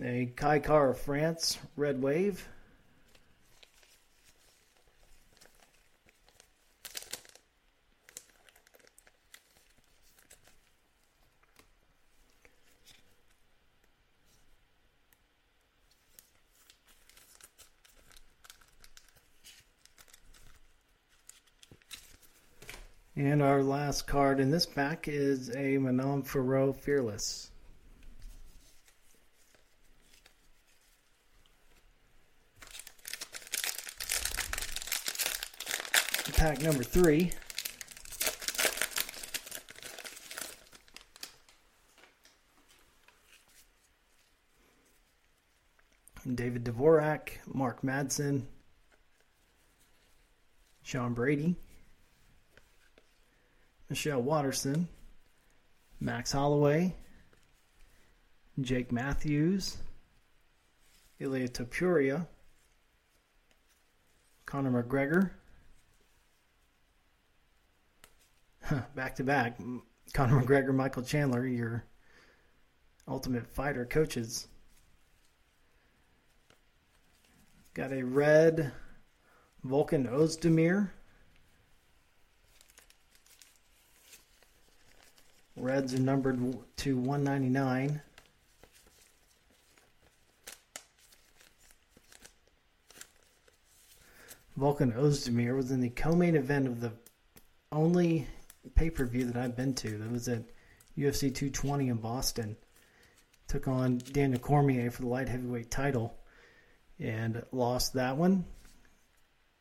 [0.00, 2.48] A Kai Kara-France, Red Wave.
[23.14, 27.51] And our last card in this pack is a Manon Fiorot Fearless.
[36.42, 37.30] Pack number three.
[46.34, 48.42] David Dvorak, Mark Madsen,
[50.82, 51.54] Sean Brady.
[53.88, 54.88] Michelle Waterson,
[56.00, 56.92] Max Holloway,
[58.60, 59.76] Jake Matthews,
[61.20, 62.26] Ilya Topuria,
[64.44, 65.30] Conor McGregor,
[68.94, 69.58] back to back,
[70.12, 71.84] Conor McGregor, Michael Chandler, your
[73.08, 74.48] Ultimate Fighter coaches.
[77.74, 78.72] Got a red
[79.66, 80.90] Volkan Ozdemir.
[85.56, 86.38] Reds are numbered
[86.78, 88.00] to 199.
[94.58, 96.92] Volkan Ozdemir was in the co-main event of the
[97.70, 98.26] only
[98.74, 99.98] pay-per-view that I've been to.
[99.98, 100.42] That was at
[100.96, 102.56] UFC 220 in Boston.
[103.48, 106.14] Took on Daniel Cormier for the light heavyweight title
[106.98, 108.44] and lost that one.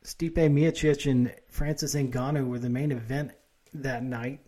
[0.04, 3.32] Stipe Miocic and Francis Ngannou were the main event
[3.74, 4.40] that night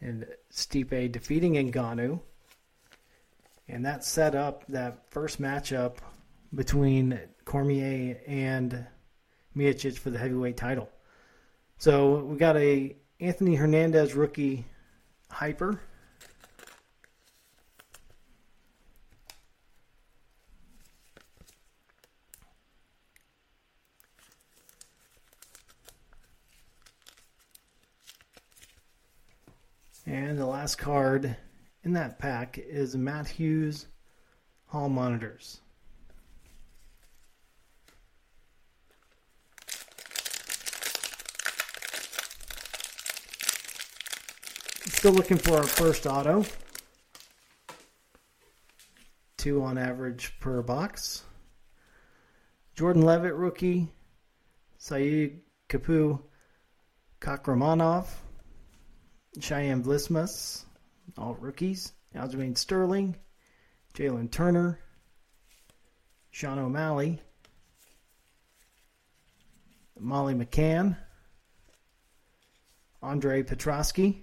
[0.00, 2.20] and Stipe defeating Ngannou.
[3.68, 5.96] And that set up that first matchup
[6.54, 8.86] between Cormier and
[9.56, 10.88] Miocic for the heavyweight title.
[11.78, 14.66] So we got a Anthony Hernandez rookie
[15.30, 15.80] hyper.
[30.04, 31.36] And the last card
[31.82, 33.86] in that pack is Matt Hughes
[34.66, 35.62] Hall Monitors.
[44.96, 46.44] Still looking for our first auto.
[49.36, 51.22] Two on average per box.
[52.74, 53.92] Jordan Levitt rookie.
[54.78, 56.20] Saeed Kapu
[57.20, 58.06] Kakramanov.
[59.38, 60.64] Cheyenne Vlismas,
[61.18, 61.92] all rookies.
[62.14, 63.14] Aljamain Sterling,
[63.92, 64.78] Jalin Turner,
[66.30, 67.20] Sean O'Malley,
[70.00, 70.96] Molly McCann,
[73.02, 74.22] Andre Petroski,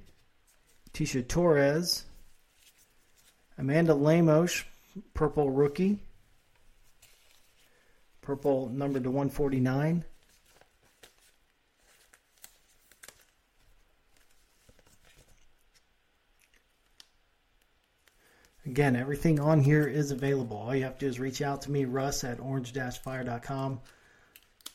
[0.93, 2.05] Tecia Torres,
[3.57, 4.63] Amanda Lemos,
[5.15, 5.97] purple rookie,
[8.21, 10.05] purple number to 149.
[18.65, 20.57] Again, everything on here is available.
[20.57, 23.81] All you have to do is reach out to me, Russ at orange-fire.com.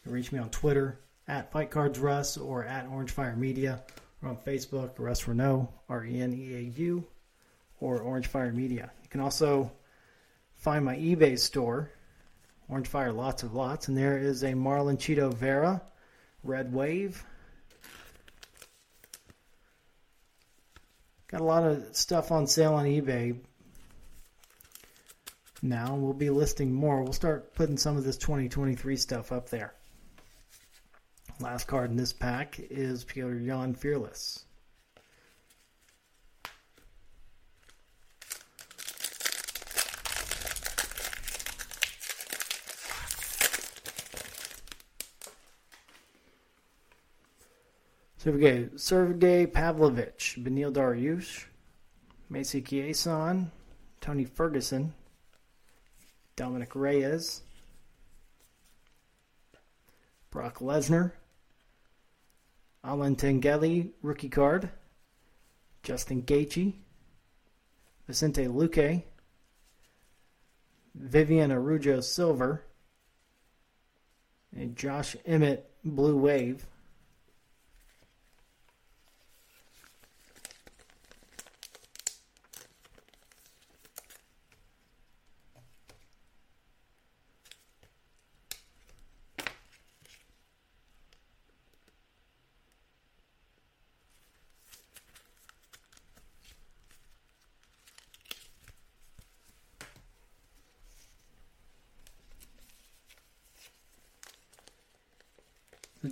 [0.04, 3.83] You reach me on Twitter at FightCardsRuss or at OrangeFire Media
[4.22, 7.04] or on Facebook, Russ Reneau, R-E-N-E-A-U,
[7.81, 8.90] or Orange Fire Media.
[9.02, 9.70] You can also
[10.54, 11.90] find my eBay store,
[12.68, 15.81] Orange Fire Lots of Lots, and there is a Marlon Chito Vera
[16.42, 17.24] Red Wave.
[21.28, 23.38] Got a lot of stuff on sale on eBay
[25.62, 25.95] now.
[25.95, 27.03] We'll be listing more.
[27.03, 29.74] We'll start putting some of this 2023 stuff up there.
[31.41, 34.45] Last card in this pack is Petr Yan Fearless.
[48.16, 51.45] Sergey, Sergey Pavlovich, Beneil Dariush,
[52.28, 53.53] Macy Chiasson,
[54.01, 54.93] Tony Ferguson,
[56.34, 57.43] Dominick Reyes,
[60.30, 61.12] Brock Lesnar,
[62.85, 64.70] Alatengheili, rookie card.
[65.83, 66.74] Justin Gaethje.
[68.07, 69.03] Vicente Luque.
[70.97, 72.64] Viviane Araujo, silver.
[74.57, 76.66] And Josh Emmett, blue wave.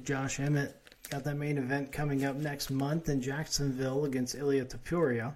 [0.06, 0.74] Josh Emmett
[1.10, 5.34] got that main event coming up next month in Jacksonville against Ilya Topuria.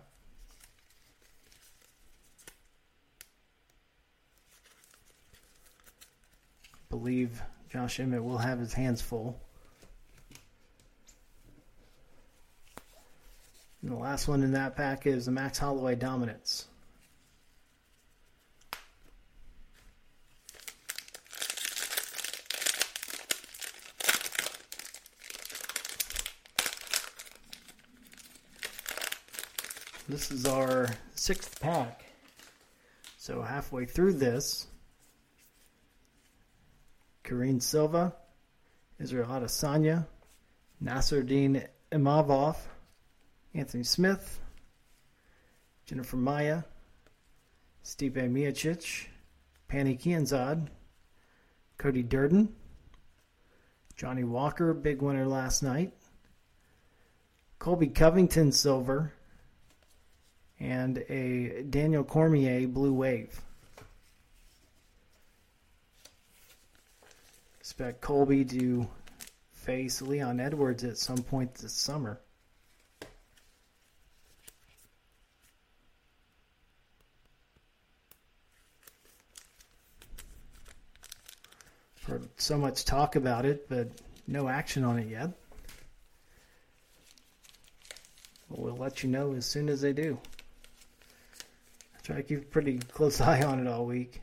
[6.89, 7.41] believe
[7.73, 9.41] Josh Emmett will have his hands full.
[13.81, 16.67] And the last one in that pack is the Max Holloway Dominance.
[30.11, 32.05] This is our sixth pack.
[33.17, 34.67] So halfway through this,
[37.23, 38.17] Karine Silva,
[38.99, 40.09] Israel Adesanya,
[40.83, 42.57] Nassourdine Imavov,
[43.55, 44.41] Anthony Smith,
[45.87, 46.65] Jennifer Maia,
[47.85, 49.07] Stipe Miocic,
[49.69, 50.71] Pannie Kianzad,
[51.79, 52.53] Cody Durden,
[53.95, 55.93] Johnny Walker, big winner last night,
[57.61, 59.13] Colby Covington Silver,
[60.61, 63.41] and a Daniel Cormier Blue Wave.
[67.59, 68.87] Expect Colby to
[69.53, 72.21] face Leon Edwards at some point this summer.
[82.07, 83.89] Heard so much talk about it, but
[84.27, 85.31] no action on it yet.
[88.49, 90.19] We'll let you know as soon as they do.
[92.03, 94.21] Try to keep a pretty close eye on it all week.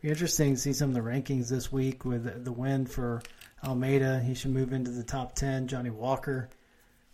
[0.00, 3.20] Be interesting to see some of the rankings this week with the win for
[3.64, 4.20] Almeida.
[4.20, 5.66] He should move into the top 10.
[5.66, 6.48] Johnny Walker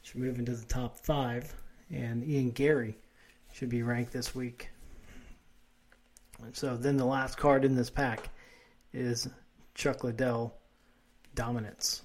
[0.02, 1.54] should move into the top 5.
[1.90, 2.98] And Ian Garry
[3.54, 4.68] should be ranked this week.
[6.42, 8.28] And So then the last card in this pack
[8.92, 9.28] is
[9.74, 10.54] Chuck Liddell
[11.34, 12.02] Dominance.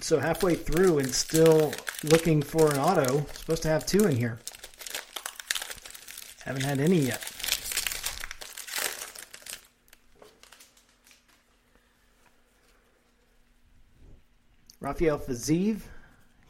[0.00, 1.72] So halfway through and still
[2.04, 3.26] looking for an auto.
[3.34, 4.38] Supposed to have two in here.
[6.44, 7.20] Haven't had any yet.
[14.80, 15.80] Rafael Fiziev,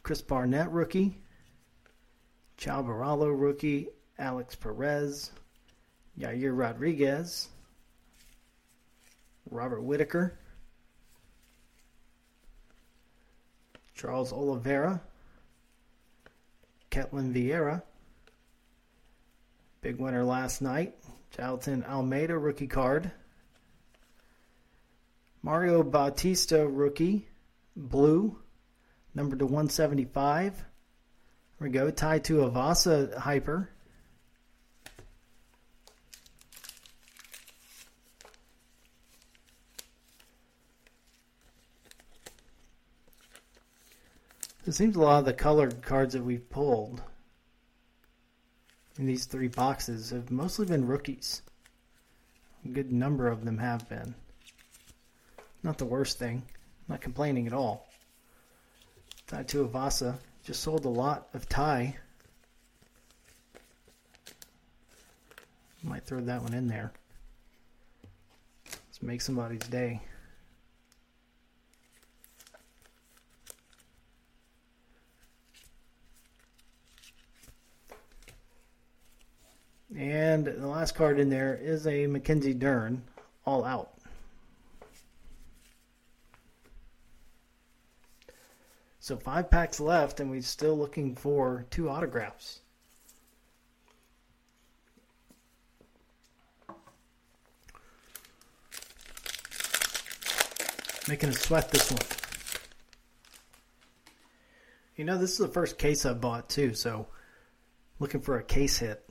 [0.03, 1.17] Chris Barnett rookie,
[2.57, 5.31] Caio Borralho rookie, Alex Perez,
[6.17, 7.49] Yair Rodriguez,
[9.49, 10.37] Robert Whitaker,
[13.95, 15.01] Charles Oliveira,
[16.91, 17.81] Ketlen Vieira,
[19.81, 20.95] big winner last night,
[21.35, 23.11] Jailton Almeida rookie card,
[25.41, 27.27] Mario Bautista rookie,
[27.75, 28.37] blue,
[29.15, 30.57] number to 175.
[30.57, 30.65] Here
[31.59, 33.69] we go, Tai Tuivasa hyper.
[44.69, 47.01] It seems a lot of the colored cards that we've pulled
[48.99, 51.41] in these three boxes have mostly been rookies.
[52.63, 54.13] A good number of them have been.
[55.63, 56.43] Not the worst thing.
[56.87, 57.89] Not complaining at all.
[59.25, 61.97] Tai Tuivasa just sold a lot of Tai.
[65.81, 66.93] Might throw that one in there.
[68.67, 70.03] Let's make somebody's day.
[79.97, 83.01] And the last card in there is a Mackenzie Dern,
[83.45, 83.91] all out.
[88.99, 92.59] So five packs left, and we're still looking for two autographs.
[101.07, 102.01] Making a sweat this one.
[104.95, 107.07] You know, this is the first case I bought too, so
[107.99, 109.08] looking for a case hit.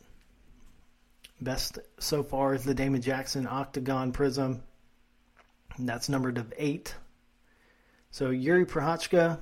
[1.40, 4.60] Best so far is the Damon Jackson Octagon Prizm.
[5.78, 6.94] That's numbered of eight.
[8.10, 9.38] So Jiri Prochazka,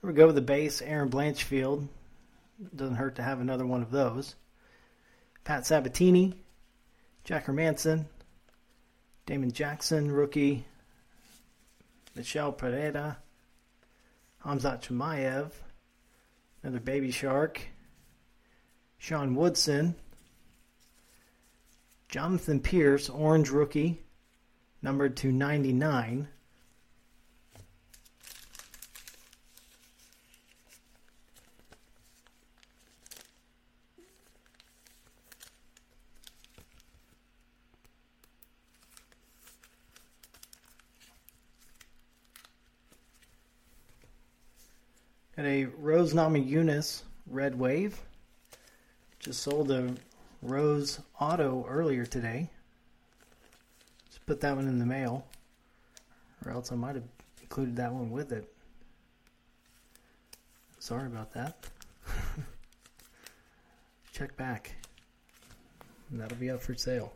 [0.00, 0.80] we go with the base.
[0.80, 1.86] Erin Blanchfield,
[2.74, 4.34] doesn't hurt to have another one of those.
[5.44, 6.34] Pat Sabatini,
[7.24, 8.06] Jack Hermansson,
[9.26, 10.64] Damon Jackson, rookie.
[12.14, 13.16] Michel Pereira,
[14.44, 15.50] Hamzat Chimaev,
[16.62, 17.62] another baby shark.
[18.98, 19.94] Sean Woodson,
[22.12, 23.98] Jonathan Pearce, orange rookie,
[24.82, 26.28] numbered to 99.
[45.34, 47.98] Got a Rose Namajunas Red Wave.
[49.18, 49.94] Just sold a
[50.42, 52.50] Rose Auto earlier today.
[54.08, 55.24] Just put that one in the mail.
[56.44, 57.04] Or else I might have
[57.40, 58.52] included that one with it.
[60.80, 61.64] Sorry about that.
[64.12, 64.74] Check back.
[66.10, 67.12] That'll be up for sale.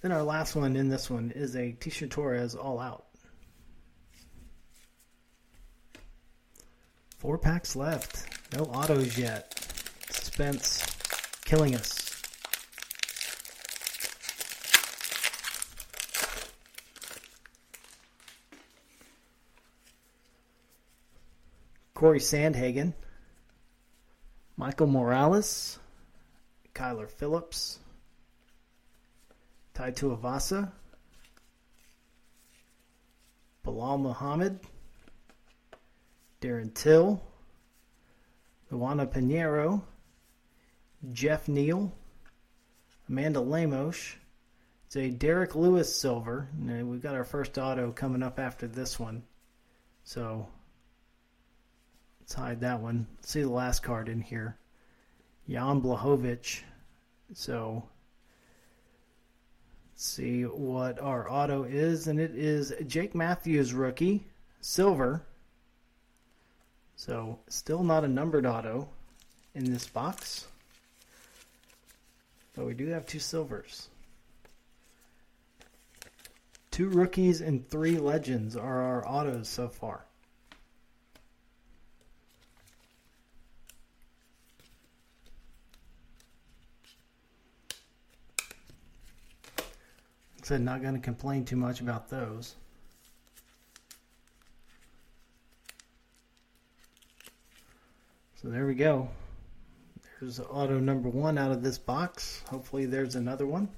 [0.00, 3.04] Then our last one in this one is a Tecia Torres All Out.
[7.18, 8.26] Four packs left.
[8.56, 9.54] No autos yet.
[10.08, 10.89] Suspense
[11.50, 12.08] killing us.
[21.92, 22.94] Corey Sandhagen,
[24.56, 25.80] Michael Morales,
[26.72, 27.80] Kyler Phillips,
[29.74, 30.70] Tai Tuivasa,
[33.66, 34.60] Belal Muhammad,
[36.40, 37.20] Darren Till,
[38.70, 39.82] Luana Pinheiro,
[41.12, 41.92] Jeff Neal,
[43.08, 44.16] Amanda Lemos.
[44.86, 46.48] It's a Derrick Lewis silver.
[46.52, 49.22] And we've got our first auto coming up after this one.
[50.04, 50.48] So
[52.20, 53.06] let's hide that one.
[53.16, 54.56] Let's see the last card in here.
[55.48, 56.62] Jan Blachowicz.
[57.32, 57.84] So
[59.92, 62.08] let's see what our auto is.
[62.08, 64.26] And it is Jake Matthews rookie,
[64.60, 65.24] silver.
[66.96, 68.88] So still not a numbered auto
[69.54, 70.46] in this box.
[72.54, 73.88] But we do have two silvers.
[76.70, 80.04] Two rookies and three legends are our autos so far.
[89.58, 89.62] I
[90.42, 92.54] said, not going to complain too much about those.
[98.42, 99.10] So there we go.
[100.20, 102.42] There's auto number one out of this box.
[102.50, 103.70] Hopefully there's another one.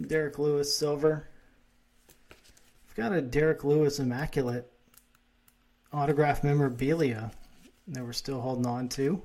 [0.00, 1.28] Derrick Lewis silver.
[2.88, 4.72] We've got a Derrick Lewis immaculate
[5.92, 7.30] autograph memorabilia
[7.86, 9.22] that we're still holding on to.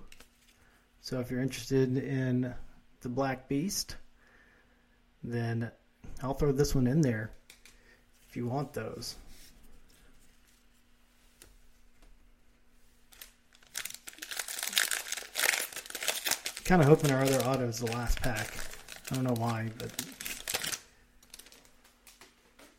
[1.01, 2.53] So if you're interested in
[3.01, 3.95] the Black Beast,
[5.23, 5.71] then
[6.21, 7.31] I'll throw this one in there
[8.29, 9.15] if you want those.
[16.65, 18.51] Kind of hoping our other auto is the last pack.
[19.11, 19.91] I don't know why, but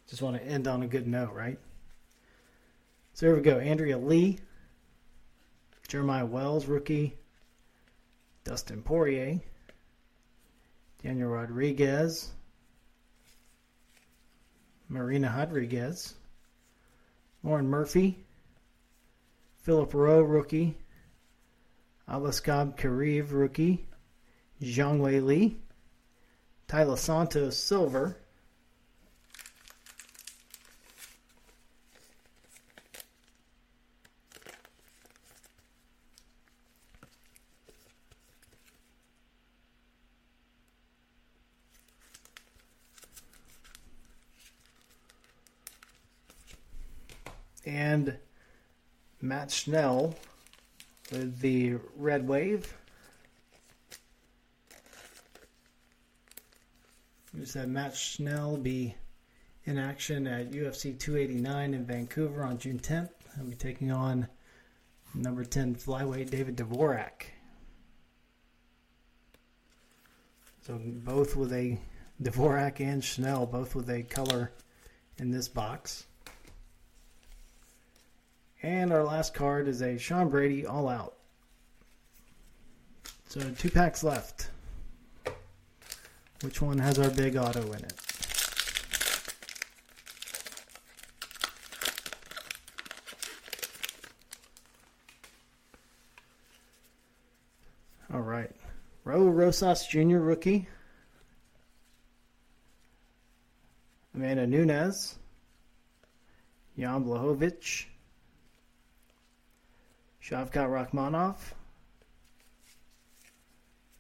[0.09, 1.57] just want to end on a good note, right?
[3.15, 3.61] So here we go.
[3.61, 4.41] Andrea Lee,
[5.87, 7.15] Jeremiah Wells, rookie,
[8.43, 9.39] Dustin Poirier,
[11.01, 12.33] Daniel Rodriguez,
[14.89, 16.15] Marina Rodriguez,
[17.45, 18.19] Lauren Murphy,
[19.63, 20.77] Philip Rowe, rookie,
[22.09, 23.87] Aliaskhab Khizriev, rookie.
[24.63, 25.57] Zhang Wei Li.
[26.69, 28.17] Taila Santos, silver.
[47.65, 48.17] And
[49.21, 50.15] Matt Schnell
[51.11, 52.73] with the Red Wave.
[57.35, 58.95] We just Matt Schnell be
[59.65, 63.11] in action at UFC 289 in Vancouver on June 10th.
[63.37, 64.27] He'll be taking on
[65.15, 67.27] number 10 flyweight David Dvorak.
[70.63, 71.79] So both with a
[72.23, 74.53] Dvorak and Schnell, both with a color
[75.19, 76.07] in this box.
[78.67, 81.15] And our last card is a Sean Brady All Out.
[83.29, 84.51] So two packs left.
[86.43, 87.93] Which one has our big auto in it?
[98.13, 98.51] All right.
[99.07, 100.67] Raul Rosas Jr., rookie.
[104.13, 105.21] Amanda Nunes,
[106.77, 107.85] Jan Blachowicz.
[110.29, 111.37] Shavkat Rakhmonov.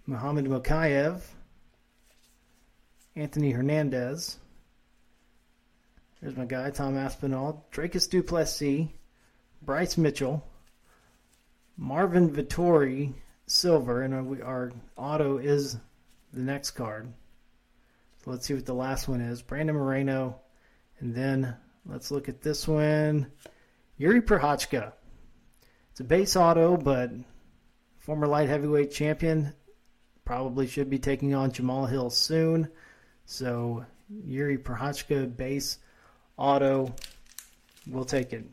[0.07, 1.21] Muhammad Mokaev.
[3.15, 4.37] Anthony Hernandez.
[6.21, 7.65] There's my guy, Tom Aspinall.
[7.71, 8.89] Dricus Du Plessis.
[9.63, 10.45] Bryce Mitchell.
[11.77, 13.15] Marvin Vettori,
[13.47, 15.77] silver, and our auto is
[16.33, 17.07] the next card.
[18.25, 19.43] So let's see what the last one is.
[19.43, 20.41] Brandon Moreno,
[20.99, 21.55] and then
[21.85, 23.31] let's look at this one.
[24.01, 24.93] Jiri Prochazka.
[25.97, 27.11] It's a base auto, but
[28.01, 29.55] former light heavyweight champion
[30.27, 32.69] probably should be taking on Jamal Hill soon.
[33.25, 33.83] So
[34.29, 35.79] Jiri Prochazka base
[36.37, 36.95] auto,
[37.87, 38.45] we'll take it.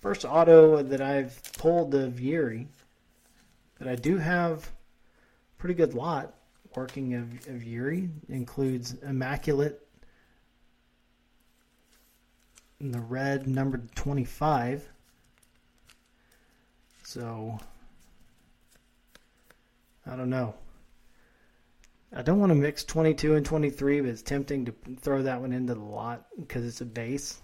[0.00, 2.66] First auto that I've pulled of Yuri
[3.78, 4.70] but I do have
[5.58, 6.32] pretty good lot
[6.74, 8.08] working of, of Yuri.
[8.30, 9.86] includes Immaculate
[12.80, 14.88] in the red, number 25.
[17.12, 17.58] So,
[20.06, 20.54] I don't know.
[22.14, 25.52] I don't want to mix 22 and 23, but it's tempting to throw that one
[25.52, 27.40] into the lot because it's a base.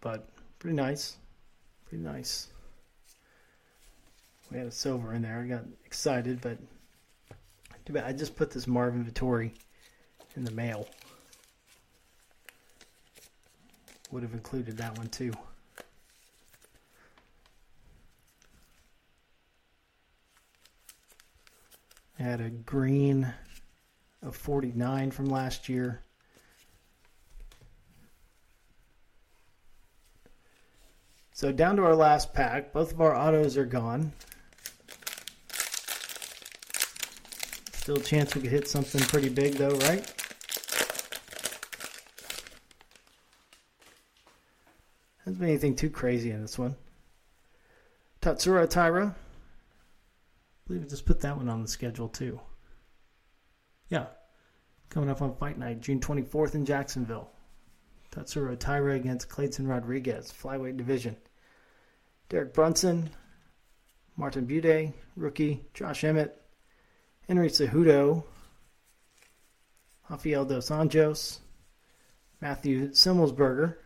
[0.00, 1.16] But pretty nice.
[1.86, 2.48] Pretty nice
[4.50, 5.40] we had a silver in there.
[5.40, 6.58] I got excited, but
[7.84, 8.04] too bad.
[8.04, 9.52] I just put this Marvin Vettori
[10.36, 10.88] in the mail.
[14.10, 15.32] Would have included that one too.
[22.24, 23.32] Had a green
[24.22, 26.00] of 49 from last year.
[31.32, 32.72] So down to our last pack.
[32.72, 34.12] Both of our autos are gone.
[37.72, 40.12] Still a chance we could hit something pretty big though, right?
[45.18, 46.74] Hasn't been anything too crazy in this one.
[48.22, 49.14] Tatsuro Taira.
[50.66, 52.40] Believe I just put that one on the schedule too.
[53.88, 54.06] Yeah.
[54.88, 57.30] Coming up on Fight Night, June 24th in Jacksonville.
[58.10, 61.16] Tatsuro Taira against Clayton Rodriguez, flyweight division.
[62.28, 63.10] Derek Brunson,
[64.16, 66.40] Martin Buday, rookie, Josh Emmett,
[67.28, 68.24] Henry Cejudo,
[70.08, 71.38] Rafael dos Anjos,
[72.40, 73.76] Matthew Semelsberger,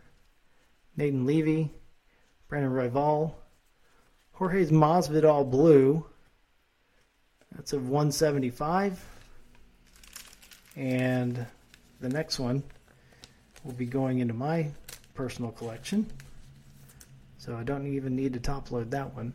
[0.95, 1.71] Natan Levy,
[2.47, 3.33] Brandon Royval,
[4.33, 6.05] Jorge's Masvidal Blue.
[7.55, 9.03] That's a 175.
[10.75, 11.45] And
[11.99, 12.63] the next one
[13.63, 14.71] will be going into my
[15.13, 16.07] personal collection.
[17.37, 19.33] So I don't even need to top load that one.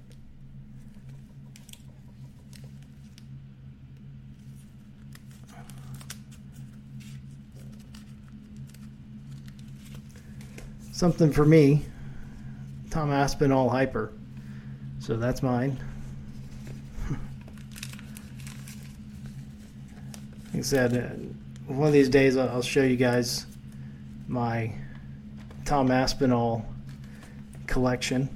[10.97, 11.85] something for me.
[12.91, 14.13] Tom Aspinall Hyper.
[14.99, 15.79] So that's mine.
[20.57, 23.45] I said, uh, one of these days I'll show you guys
[24.27, 24.73] my
[25.67, 26.65] Tom Aspinall
[27.67, 28.31] collection.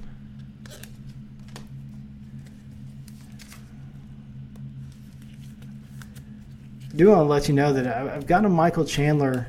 [6.83, 9.47] I do want to let you know that I've got a Michael Chandler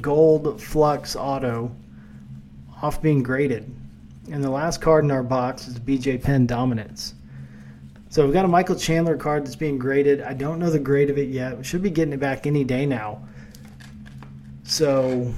[0.00, 1.74] gold flux auto
[2.82, 3.74] off being graded.
[4.30, 7.14] And the last card in our box is BJ Penn Dominance.
[8.10, 10.22] So we've got a Michael Chandler card that's being graded.
[10.22, 11.58] I don't know the grade of it yet.
[11.58, 13.26] We should be getting it back any day now.
[14.64, 15.32] So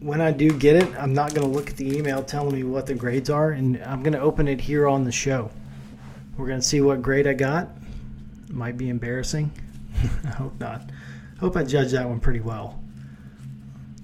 [0.00, 2.64] when I do get it, I'm not going to look at the email telling me
[2.64, 5.50] what the grades are, and I'm going to open it here on the show.
[6.36, 7.68] We're going to see what grade I got.
[8.50, 9.50] Might be embarrassing.
[10.24, 10.82] I hope not
[11.40, 12.78] hope I judged that one pretty well.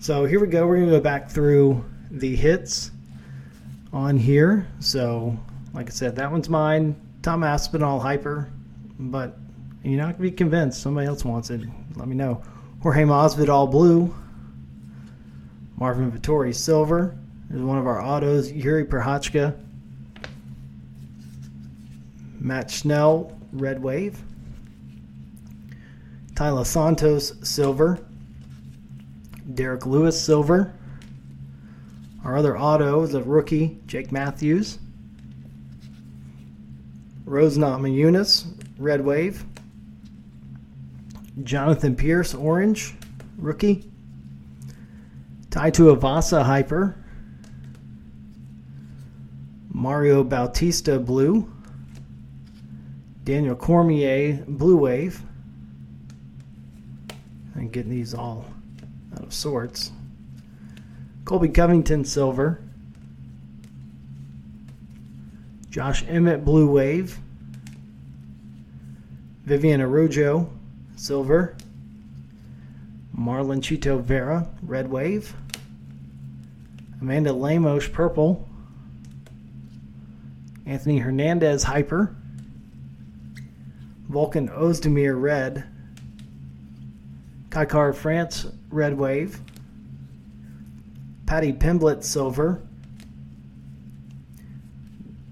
[0.01, 0.67] So here we go.
[0.67, 2.91] We're going to go back through the hits
[3.93, 4.67] on here.
[4.81, 5.39] So,
[5.77, 6.97] like I said, that one's mine.
[7.23, 8.51] Tom Aspinall Hyper.
[8.99, 9.37] But
[9.85, 10.81] you're not to be convinced.
[10.81, 11.61] Somebody else wants it.
[11.97, 12.43] Let me know.
[12.83, 14.13] Jorge Masvidal Blue.
[15.77, 17.15] Marvin Vettori Silver
[17.53, 18.51] is one of our autos.
[18.51, 19.55] Jiri Prochazka.
[22.41, 24.19] Matt Schnell Red Wave.
[26.33, 27.99] Taila Santos, silver.
[29.53, 30.73] Derrick Lewis, silver.
[32.25, 34.79] Our other auto is a rookie, Jake Matthews.
[37.27, 38.47] Rose Namajunas,
[38.79, 39.45] red wave.
[41.43, 42.95] Jonathan Pearce, orange,
[43.37, 43.91] rookie.
[45.51, 46.97] Tai Tuivasa, hyper.
[49.77, 51.53] Mario Bautista Blue,
[53.25, 55.21] Daniel Cormier Blue Wave,
[57.55, 58.47] I'm getting these all
[59.15, 59.93] out of sorts.
[61.27, 62.63] Colby Covington Silver,
[65.77, 67.19] Josh Emmett Blue Wave,
[69.45, 70.49] Viviane Araujo
[70.97, 71.55] Silver,
[73.15, 75.37] Marlon Chito Vera Red Wave,
[77.03, 78.49] Amanda Lemos Purple,
[80.65, 82.17] Anthony Hernandez Hyper,
[84.11, 85.63] Volkan Ozdemir Red,
[87.51, 89.43] Kaikar France Red Wave,
[91.27, 92.63] Paddy Pimblett Silver,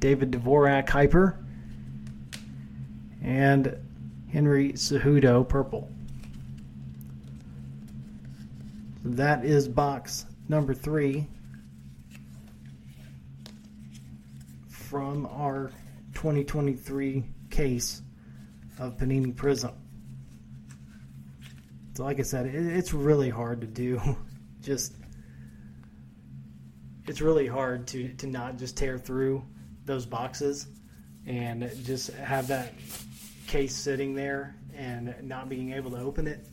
[0.04, 1.42] David Dvorak Hyper,
[3.22, 3.74] and
[4.30, 5.90] Henry Cejudo Purple.
[9.02, 11.26] That is box number three
[14.68, 15.70] from our
[16.12, 18.02] 2023 case
[18.78, 19.72] of Panini Prizm.
[21.94, 24.18] So, like I said, it, it's really hard to do.
[24.60, 24.92] Just,
[27.06, 29.42] it's really hard to, to not just tear through
[29.84, 30.66] those boxes
[31.26, 32.74] and just have that
[33.46, 36.46] case sitting there and not being able to open it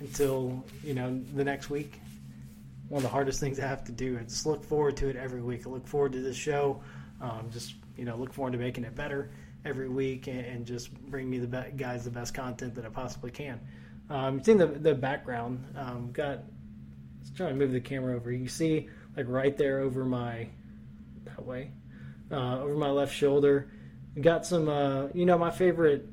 [0.00, 2.00] until you know the next week.
[2.88, 4.16] One of the hardest things I have to do.
[4.18, 5.66] I just look forward to it every week.
[5.66, 6.80] I look forward to this show.
[7.20, 9.30] Um, just you know, look forward to making it better
[9.64, 12.88] every week and, and just bring me the be- guys the best content that I
[12.88, 13.60] possibly can.
[14.08, 16.40] Um, seeing the the background, um, got.
[17.18, 18.30] Let's try to move the camera over.
[18.30, 20.46] You see, like right there over my
[21.24, 21.72] that way,
[22.30, 23.70] uh, over my left shoulder.
[24.20, 26.08] Got some, uh, you know, my favorite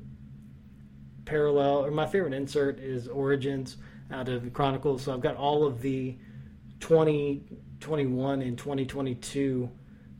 [1.24, 3.76] parallel or my favorite insert is Origins
[4.10, 5.02] out of Chronicles.
[5.02, 6.16] So I've got all of the
[6.80, 9.70] 2021 and 2022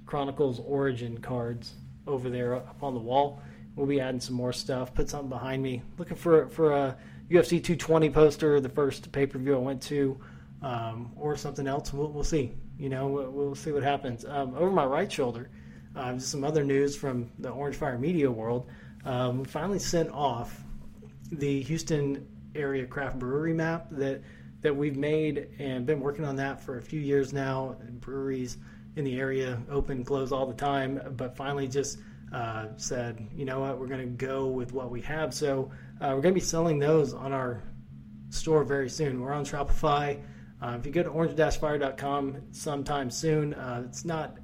[0.06, 1.74] Chronicles Origin cards
[2.06, 3.42] over there up on the wall.
[3.76, 4.94] We'll be adding some more stuff.
[4.94, 5.82] Put something behind me.
[5.98, 6.96] Looking for for a
[7.30, 10.18] UFC 220 poster, the first pay per view I went to,
[10.62, 11.92] um, or something else.
[11.92, 12.52] We'll, we'll see.
[12.78, 14.24] You know, we'll, we'll see what happens.
[14.24, 15.50] Um, over my right shoulder,
[15.96, 18.66] uh, some other news from the Orange Fire Media world.
[19.04, 20.62] Um, finally sent off
[21.30, 24.22] the Houston area craft brewery map that
[24.62, 27.76] that we've made and been working on that for a few years now.
[28.00, 28.56] Breweries
[28.96, 31.98] in the area open, close all the time, but finally just
[32.32, 35.34] uh, said, you know what, we're going to go with what we have.
[35.34, 35.70] So
[36.00, 37.62] uh, we're going to be selling those on our
[38.30, 39.20] store very soon.
[39.20, 40.22] We're on Shopify.
[40.62, 44.38] Uh, if you go to orange-fire.com sometime soon, uh, it's not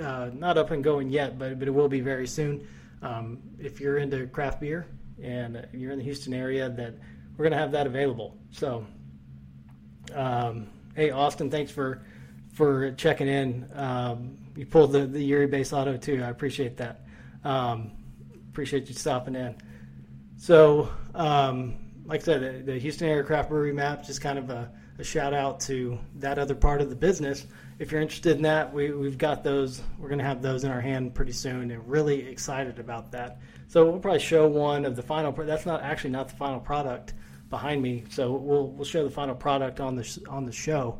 [0.00, 2.66] uh, not up and going yet, but but it will be very soon.
[3.02, 4.86] Um, if you're into craft beer,
[5.22, 6.94] and you're in the Houston area, that
[7.36, 8.36] we're going to have that available.
[8.50, 8.86] So,
[10.14, 12.02] um, hey, Austin, thanks for
[12.52, 13.68] for checking in.
[13.74, 16.22] Um, you pulled the, the Yuri base auto too.
[16.24, 17.04] I appreciate that.
[17.44, 17.92] Um,
[18.48, 19.54] appreciate you stopping in.
[20.38, 21.76] So, um,
[22.06, 25.34] like I said, the, the, Houston Aircraft Brewery map, just kind of a, a, shout
[25.34, 27.46] out to that other part of the business.
[27.78, 29.82] If you're interested in that, we, we've got those.
[29.98, 33.38] We're going to have those in our hand pretty soon, and really excited about that.
[33.68, 35.30] So we'll probably show one of the final.
[35.32, 37.12] That's not actually not the final product
[37.50, 38.04] behind me.
[38.08, 40.98] So we'll we'll show the final product on the on the show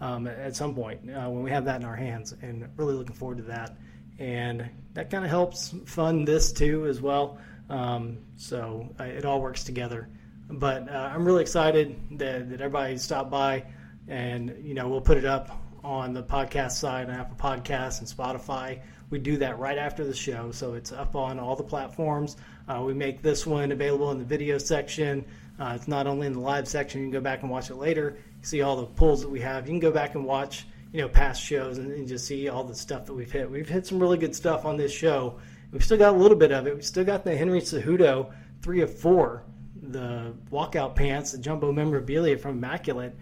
[0.00, 3.14] um, at some point uh, when we have that in our hands, and really looking
[3.14, 3.76] forward to that.
[4.18, 7.38] And that kind of helps fund this too as well.
[7.68, 10.08] Um, so uh, it all works together.
[10.48, 13.64] But uh, I'm really excited that, that everybody stopped by,
[14.08, 15.50] and you know we'll put it up
[15.86, 18.80] on the podcast side on Apple Podcasts and Spotify.
[19.08, 22.36] We do that right after the show, so it's up on all the platforms.
[22.66, 25.24] Uh, we make this one available in the video section.
[25.60, 27.02] Uh, it's not only in the live section.
[27.02, 28.16] You can go back and watch it later.
[28.40, 29.68] You see all the pulls that we have.
[29.68, 32.64] You can go back and watch, you know, past shows and, and just see all
[32.64, 33.48] the stuff that we've hit.
[33.48, 35.38] We've hit some really good stuff on this show.
[35.70, 36.74] We've still got a little bit of it.
[36.74, 39.44] We've still got the Henry Cejudo three of four,
[39.80, 43.16] the walkout pants, the jumbo memorabilia from Immaculate.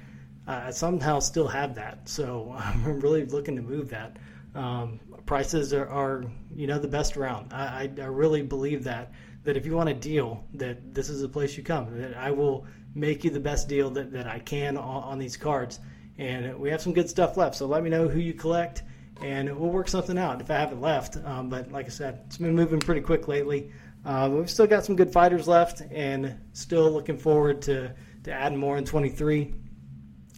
[0.46, 4.16] Uh, I somehow still have that, so I'm really looking to move that.
[4.54, 6.24] Um, prices are, are,
[6.54, 7.52] you know, the best around.
[7.52, 9.12] I, I, I really believe that
[9.44, 11.98] that if you want a deal, that this is the place you come.
[12.00, 15.36] That I will make you the best deal that, that I can on, on these
[15.36, 15.80] cards.
[16.18, 18.82] And we have some good stuff left, so let me know who you collect,
[19.20, 21.16] and we'll work something out if I haven't left.
[21.24, 23.70] Um, but like I said, it's been moving pretty quick lately.
[24.04, 28.56] Uh, we've still got some good fighters left, and still looking forward to to adding
[28.56, 29.52] more in 23.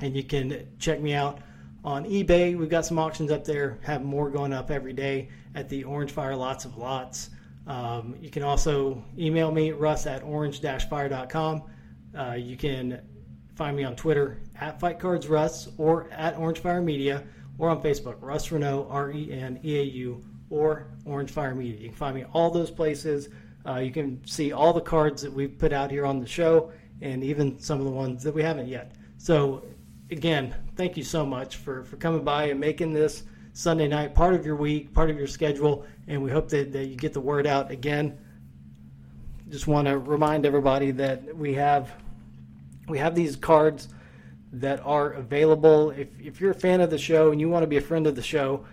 [0.00, 1.40] And you can check me out
[1.84, 2.56] on eBay.
[2.56, 6.10] We've got some auctions up there, have more going up every day at the Orange
[6.10, 7.30] Fire Lots of Lots.
[7.66, 11.62] Um, you can also email me, russ at orange-fire.com.
[12.16, 13.00] Uh, you can
[13.54, 17.24] find me on Twitter at FightCardsRuss or at Orange Fire Media
[17.58, 21.80] or on Facebook, Russ Reneau, R E N E A U or Orange Fire Media.
[21.80, 23.28] You can find me all those places.
[23.66, 26.70] Uh, you can see all the cards that we've put out here on the show
[27.00, 28.92] and even some of the ones that we haven't yet.
[29.18, 29.64] So,
[30.10, 34.34] again, thank you so much for, for coming by and making this Sunday night part
[34.34, 37.20] of your week, part of your schedule, and we hope that, that you get the
[37.20, 38.18] word out again.
[39.48, 41.90] Just want to remind everybody that we have
[42.88, 43.88] we have these cards
[44.52, 45.90] that are available.
[45.90, 48.06] If, if you're a fan of the show and you want to be a friend
[48.06, 48.64] of the show,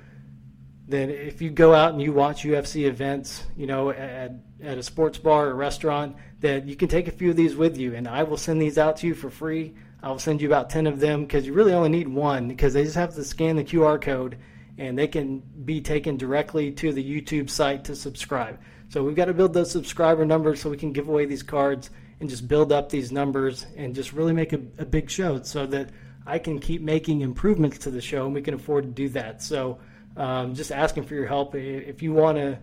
[0.87, 4.83] then if you go out and you watch UFC events, you know, at, at a
[4.83, 8.07] sports bar or restaurant, that you can take a few of these with you, and
[8.07, 9.73] I will send these out to you for free.
[10.03, 12.83] I'll send you about 10 of them because you really only need one because they
[12.83, 14.37] just have to scan the QR code
[14.77, 18.59] and they can be taken directly to the YouTube site to subscribe.
[18.89, 21.89] So we've got to build those subscriber numbers so we can give away these cards
[22.19, 25.65] and just build up these numbers and just really make a, a big show so
[25.67, 25.89] that
[26.25, 29.41] I can keep making improvements to the show and we can afford to do that.
[29.41, 29.79] So
[30.17, 32.59] um, just asking for your help if you want to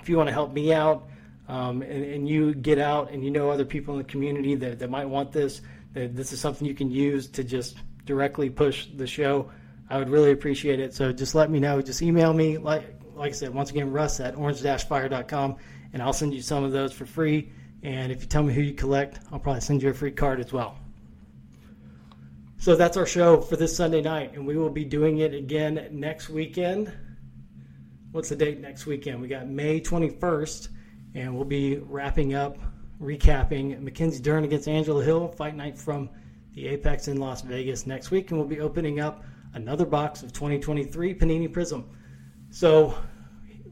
[0.00, 1.08] if you want to help me out
[1.48, 4.78] um, and, and, you get out and you know other people in the community that,
[4.78, 5.60] that might want this
[5.92, 9.50] this is something you can use to just directly push the show.
[9.88, 10.94] I would really appreciate it.
[10.94, 11.82] So just let me know.
[11.82, 12.58] Just email me.
[12.58, 15.56] Like like i said once again russ at orange-fire.com
[15.92, 17.52] and i'll send you some of those for free.
[17.82, 20.40] And if you tell me who you collect i'll probably send you a free card
[20.40, 20.78] as well.
[22.58, 25.88] So that's our show for this Sunday night, and we will be doing it again
[25.92, 26.92] next weekend.
[28.12, 29.22] What's the date next weekend?
[29.22, 30.68] We got May 21st,
[31.14, 32.58] and we'll be wrapping up,
[33.00, 36.10] recapping Mackenzie Dern against Angela Hill, fight night from
[36.54, 39.24] the Apex in Las Vegas next week, and we'll be opening up
[39.54, 41.84] another box of 2023 Panini Prizm.
[42.50, 42.94] So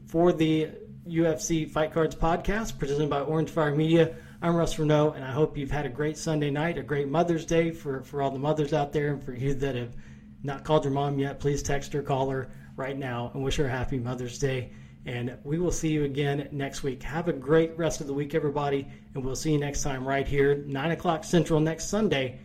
[0.07, 0.69] for the
[1.07, 5.57] UFC Fight Cards podcast, presented by Orange Fire Media, I'm Russ Reneau, and I hope
[5.57, 8.73] you've had a great Sunday night, a great Mother's Day for, for all the mothers
[8.73, 9.95] out there, and for you that have
[10.43, 13.65] not called your mom yet, please text her, call her right now, and wish her
[13.65, 14.71] a happy Mother's Day.
[15.05, 17.01] And we will see you again next week.
[17.03, 20.27] Have a great rest of the week, everybody, and we'll see you next time right
[20.27, 22.39] here, 9 o'clock Central next Sunday,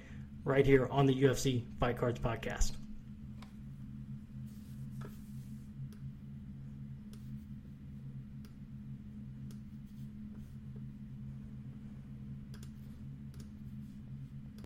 [0.45, 2.84] right here on the UFC Fight Cards Podcast.